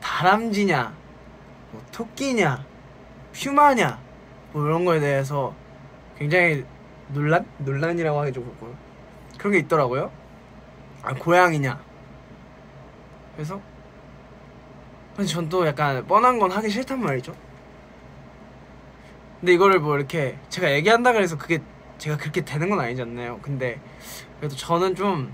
[0.00, 0.94] 다람쥐냐,
[1.72, 2.64] 뭐 토끼냐,
[3.34, 4.00] 퓨마냐,
[4.52, 5.54] 뭐 이런 거에 대해서
[6.18, 6.64] 굉장히
[7.08, 7.46] 논란?
[7.58, 8.74] 논란이라고 하기 좀 그렇고
[9.36, 10.10] 그런 게 있더라고요.
[11.02, 11.78] 아 고양이냐.
[13.36, 13.60] 그래서
[15.18, 17.34] 근데 전 또 약간 뻔한 건 하기 싫단 말이죠.
[19.40, 21.58] 근데 이거를 뭐 이렇게 제가 얘기한다 그래서 그게
[21.98, 23.40] 제가 그렇게 되는 건 아니잖아요.
[23.42, 23.80] 근데
[24.38, 25.32] 그래도 저는 좀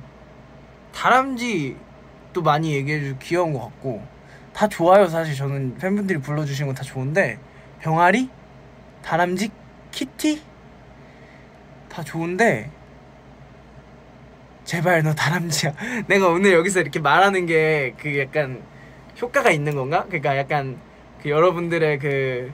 [0.95, 4.03] 다람쥐도 많이 얘기해주고 귀여운 것 같고
[4.55, 5.07] 다 좋아요.
[5.07, 7.39] 사실 저는 팬분들이 불러주시는 건 다 좋은데
[7.81, 8.31] 병아리,
[9.03, 9.51] 다람쥐,
[9.91, 10.41] 키티
[11.91, 12.71] 다 좋은데
[14.65, 15.75] 제발 너 다람쥐야.
[16.09, 18.63] 내가 오늘 여기서 이렇게 말하는 게 그 약간
[19.21, 20.05] 효과가 있는 건가?
[20.09, 20.79] 그러니까 약간
[21.23, 22.53] 그 여러분들의 그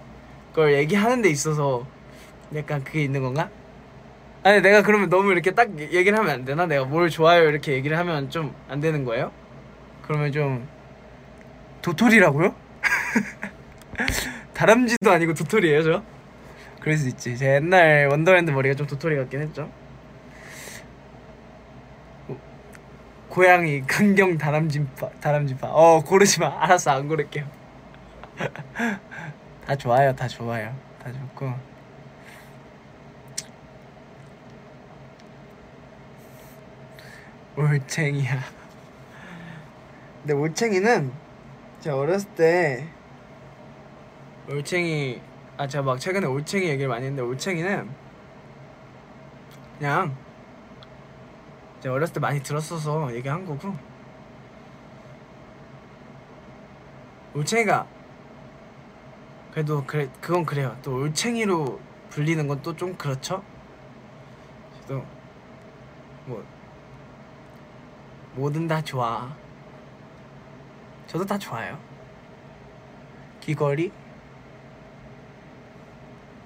[0.53, 1.87] 걸 얘기하는 데 있어서
[2.57, 3.49] 약간 그게 있는 건가?
[4.43, 6.67] 아니 내가 그러면 너무 이렇게 딱 얘기를 하면 안 되나?
[6.67, 9.31] 내가 뭘 좋아요 이렇게 얘기를 하면 좀 안 되는 거예요?
[10.03, 10.67] 그러면 좀
[11.83, 12.53] 도토리라고요?
[14.55, 16.03] 다람쥐도 아니고 도토리예요 저?
[16.81, 19.71] 그럴 수 있지 제 옛날 원더랜드 머리가 좀 도토리 같긴 했죠
[23.31, 25.69] 고양이 강경 다람쥐파 다람쥐파.
[25.71, 26.63] 어 고르지마.
[26.65, 27.47] 알았어 안 고를게요.
[29.65, 30.75] 다 좋아요 다 좋아요.
[31.03, 31.55] 다 좋고.
[37.57, 38.41] 올챙이야.
[40.23, 41.13] 근데 올챙이는
[41.81, 42.89] 제가 어렸을 때
[44.51, 45.21] 올챙이
[45.57, 47.89] 아 제가 막 최근에 올챙이 얘기를 많이 했는데 올챙이는
[49.79, 50.17] 그냥
[51.81, 53.75] 제가 어렸을 때 많이 들었어서 얘기한 거고.
[57.35, 57.87] 올챙이가
[59.53, 60.77] 그래도 그래 그건 그래요.
[60.83, 63.43] 또 올챙이로 불리는 건 또 좀 그렇죠?
[64.83, 65.05] 저도
[66.27, 66.45] 뭐
[68.35, 69.35] 뭐든 다 좋아.
[71.07, 71.79] 저도 다 좋아요.
[73.41, 73.91] 귀걸이?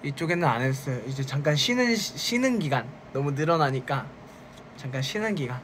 [0.03, 1.01] 이쪽에는 안 했어요.
[1.07, 2.87] 이제 잠깐 쉬는 시- 쉬는 기간.
[3.13, 4.07] 너무 늘어나니까
[4.77, 5.61] 잠깐 쉬는 기간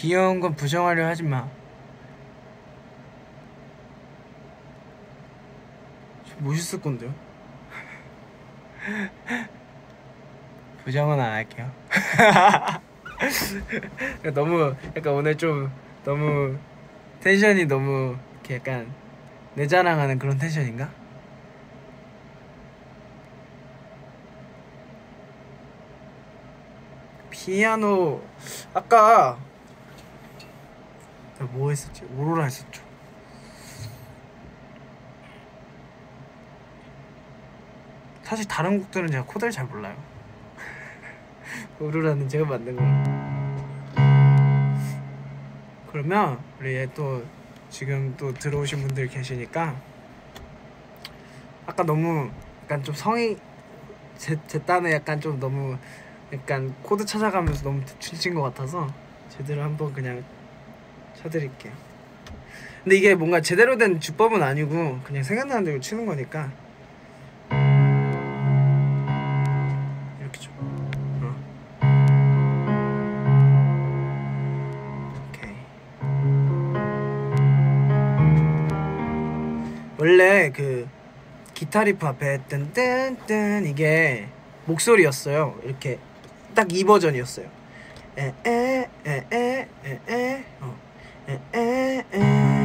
[0.00, 1.46] 귀여운 건 부정하려 하지 마.
[6.26, 7.14] 저 멋있을 건데요?
[10.84, 11.70] 부정은 안 할게요.
[14.34, 15.70] 너무 약간 오늘 좀
[16.04, 16.56] 너무
[17.20, 18.92] 텐션이 너무 이렇게 약간
[19.54, 20.90] 내 자랑하는 그런 텐션인가?
[27.30, 28.22] 피아노
[28.72, 29.38] 아까
[31.38, 32.04] 뭐 했었지?
[32.16, 32.82] 오로라 했었죠.
[38.22, 39.96] 사실 다른 곡들은 제가 코드를 잘 몰라요.
[41.80, 43.20] 오로라는 제가 만든 거예요.
[45.90, 47.24] 그러면 우리 또
[47.70, 49.80] 지금 또 들어오신 분들 계시니까
[51.66, 52.30] 아까 너무
[52.64, 53.36] 약간 좀 성이
[54.18, 55.78] 제, 제 딴에 약간 좀 너무
[56.34, 58.86] 약간 코드 찾아가면서 너무 춤춘 것 같아서
[59.30, 60.22] 제대로 한번 그냥
[61.14, 61.72] 쳐드릴게요.
[62.84, 66.52] 근데 이게 뭔가 제대로 된 주법은 아니고 그냥 생각나는 대로 치는 거니까
[80.10, 80.88] 원래 그
[81.54, 84.26] 기타 리프 앞에 뜬뜬뜬 이게
[84.64, 85.60] 목소리였어요.
[85.62, 86.00] 이렇게
[86.52, 87.46] 딱 이 버전이었어요.
[88.44, 89.68] 에에에에에에
[90.62, 90.76] 어.
[91.54, 92.59] 에에에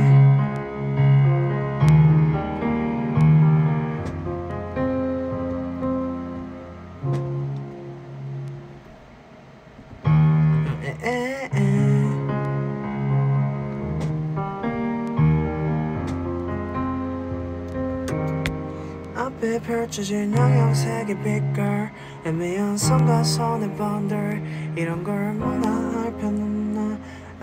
[19.95, 21.89] 펼쳐진 영양색의 빛깔
[22.25, 24.43] 애매한 선과 선의 번들
[24.75, 26.97] 이런 걸 문화할 편은 나.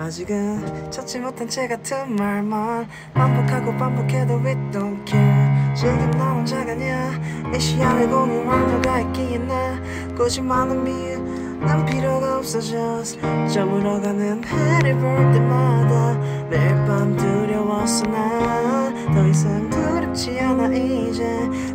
[0.05, 2.87] 아직은 찾지 못한 채 같은 말만.
[3.15, 5.75] 반복하고 반복해도 we don't care.
[5.75, 7.13] 지금 나 혼자가 아니야.
[7.55, 9.81] 이 시야를 공유할 누가 있기에 나.
[10.15, 11.19] 굳이 많은 미유
[11.59, 13.03] 난 필요가 없어져
[13.51, 16.19] 저물어가는 해를 볼 때마다.
[16.51, 18.73] 매일 밤 두려웠어 난
[19.15, 21.25] 더 이상 두 렵지 않아 이제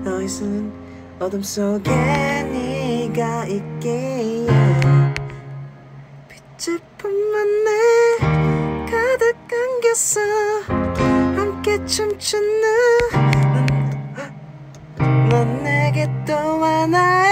[0.04, 0.72] 더 이상
[1.20, 4.46] 어둠 속에 네가 있기에.
[6.30, 8.18] 빛을 품안에
[8.86, 10.22] 가득 안겼어
[11.36, 12.62] 함께 춤추는
[15.00, 17.27] 넌, 넌 내게 또 하나의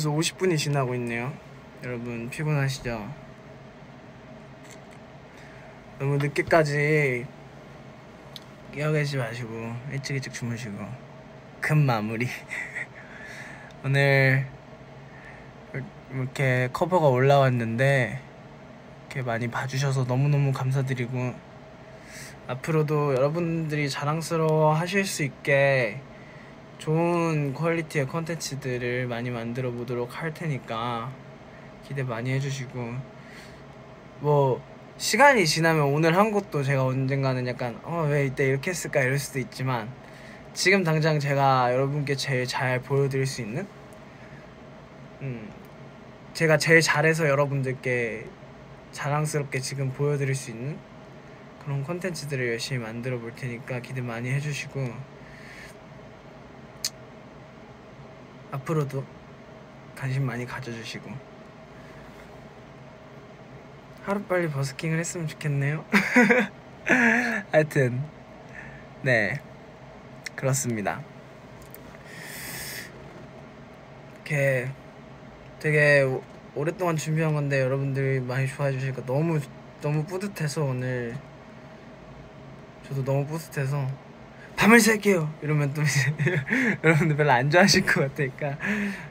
[0.00, 1.30] 벌써 50분이 지나고 있네요.
[1.84, 3.06] 여러분 피곤하시죠?
[5.98, 7.26] 너무 늦게까지
[8.72, 9.50] 깨어 계지 마시고
[9.92, 10.78] 일찍 일찍 주무시고
[11.60, 12.26] 금 마무리
[13.84, 14.46] 오늘
[16.14, 18.22] 이렇게 커버가 올라왔는데
[19.00, 21.34] 이렇게 많이 봐주셔서 너무너무 감사드리고
[22.46, 26.00] 앞으로도 여러분들이 자랑스러워 하실 수 있게
[26.80, 31.12] 좋은 퀄리티의 컨텐츠들을 많이 만들어 보도록 할 테니까
[31.86, 32.94] 기대 많이 해주시고.
[34.20, 34.62] 뭐
[34.96, 39.38] 시간이 지나면 오늘 한 것도 제가 언젠가는 약간 어 왜 이때 이렇게 했을까 이럴 수도
[39.38, 39.90] 있지만
[40.54, 43.66] 지금 당장 제가 여러분께 제일 잘 보여드릴 수 있는?
[45.20, 45.50] 음
[46.32, 48.26] 제가 제일 잘해서 여러분들께
[48.92, 50.78] 자랑스럽게 지금 보여드릴 수 있는
[51.62, 55.19] 그런 콘텐츠들을 열심히 만들어 볼 테니까 기대 많이 해주시고
[58.52, 59.04] 앞으로도
[59.96, 61.10] 관심 많이 가져주시고.
[64.04, 65.84] 하루빨리 버스킹을 했으면 좋겠네요.
[67.52, 68.02] 하여튼
[69.02, 69.40] 네.
[70.34, 71.02] 그렇습니다.
[74.14, 74.70] 이렇게
[75.58, 76.22] 되게 오-
[76.54, 79.38] 오랫동안 준비한 건데 여러분들이 많이 좋아해 주시니까 너무
[79.80, 81.14] 너무 뿌듯해서 오늘.
[82.88, 83.86] 저도 너무 뿌듯해서
[84.60, 85.32] 밤을 샐게요.
[85.40, 85.80] 이러면 또
[86.84, 88.58] 여러분들 별로 안 좋아하실 것 같으니까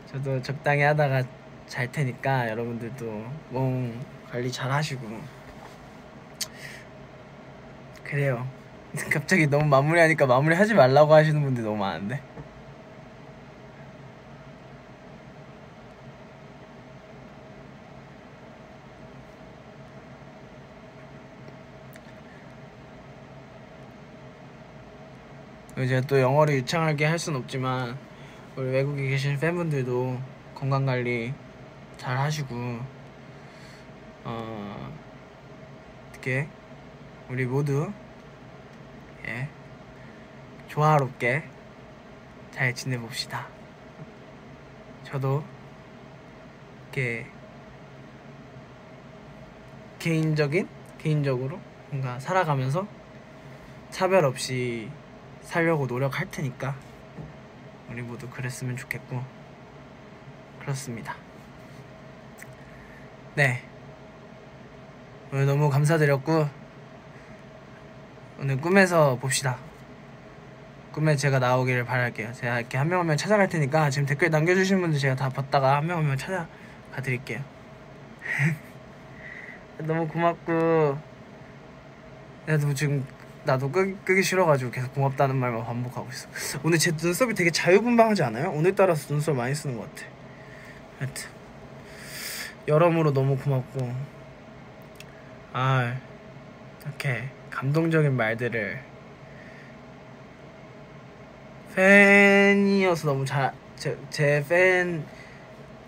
[0.05, 1.23] 저도 적당히 하다가
[1.65, 5.01] 잘 테니까 여러분들도 몸 관리 잘 하시고.
[8.03, 8.47] 그래요.
[9.09, 12.21] 갑자기 너무 마무리하니까 마무리 하지 말라고 하시는 분들 너무 많은데
[25.87, 27.97] 제가 또 영어를 유창하게 할순 없지만
[28.55, 30.19] 우리 외국에 계신 팬분들도
[30.53, 31.33] 건강 관리
[31.97, 32.79] 잘 하시고
[34.25, 34.93] 어
[36.09, 36.47] 어떻게
[37.29, 37.91] 우리 모두
[39.25, 39.47] 예
[40.67, 41.43] 조화롭게
[42.51, 43.47] 잘 지내봅시다.
[45.03, 45.43] 저도
[46.83, 47.25] 이렇게
[49.99, 50.67] 개인적인
[50.97, 51.59] 개인적으로
[51.89, 52.85] 뭔가 살아가면서
[53.89, 54.89] 차별 없이
[55.49, 56.75] 살려고 노력할 테니까
[57.89, 59.23] 우리 모두 그랬으면 좋겠고
[60.59, 61.15] 그렇습니다.
[63.33, 63.63] 네
[65.33, 66.47] 오늘 너무 감사드렸고
[68.39, 69.57] 오늘 꿈에서 봅시다.
[70.91, 72.31] 꿈에 제가 나오기를 바랄게요.
[72.33, 75.77] 제가 이렇게 한 명 한 명 찾아갈 테니까 지금 댓글 남겨주신 분들 제가 다 봤다가
[75.77, 76.47] 한 명 한 명 찾아가
[77.01, 77.43] 드릴게요.
[79.81, 80.99] 너무 고맙고
[82.45, 83.03] 나도 지금
[83.45, 86.27] 나도 끄, 끄기 싫어가지고 계속 고맙다는 말만 반복하고 있어.
[86.63, 88.51] 오늘 제 눈썹이 되게 자유분방하지 않아요?
[88.51, 90.07] 오늘따라서 눈썹 많이 쓰는 것 같아.
[90.99, 91.29] 하여튼
[92.67, 93.93] 여러모로 너무 고맙고
[95.53, 95.97] 아
[96.83, 98.79] 이렇게 감동적인 말들을
[101.75, 105.05] 팬이어서 너무 잘제 팬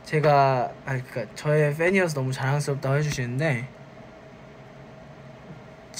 [0.04, 3.68] 제가 아 그니까 저의 팬이어서 너무 자랑스럽다고 해주시는데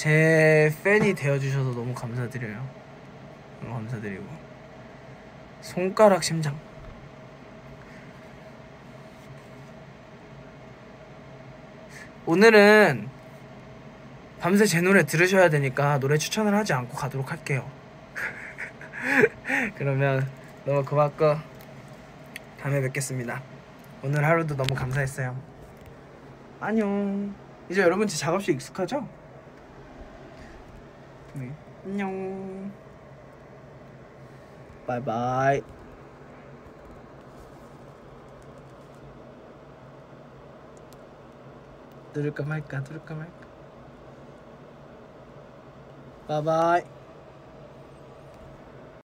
[0.02, 2.68] 제 팬이 되어주셔서 너무 감사드려요.
[3.60, 4.24] 너무 감사드리고
[5.60, 6.58] 손가락 심장.
[12.26, 13.08] 오늘은
[14.40, 17.70] 밤새 제 노래 들으셔야 되니까 노래 추천을 하지 않고 가도록 할게요.
[19.78, 20.28] 그러면
[20.64, 21.36] 너무 고맙고
[22.60, 23.40] 다음에 뵙겠습니다.
[24.02, 25.40] 오늘 하루도 너무 감사했어요.
[26.58, 27.32] 안녕.
[27.70, 29.21] 이제 여러분 제 작업실 익숙하죠?
[31.34, 31.50] 네.
[31.84, 32.70] 안녕.
[34.86, 35.62] 바이바이.
[42.14, 42.76] 누를까 말까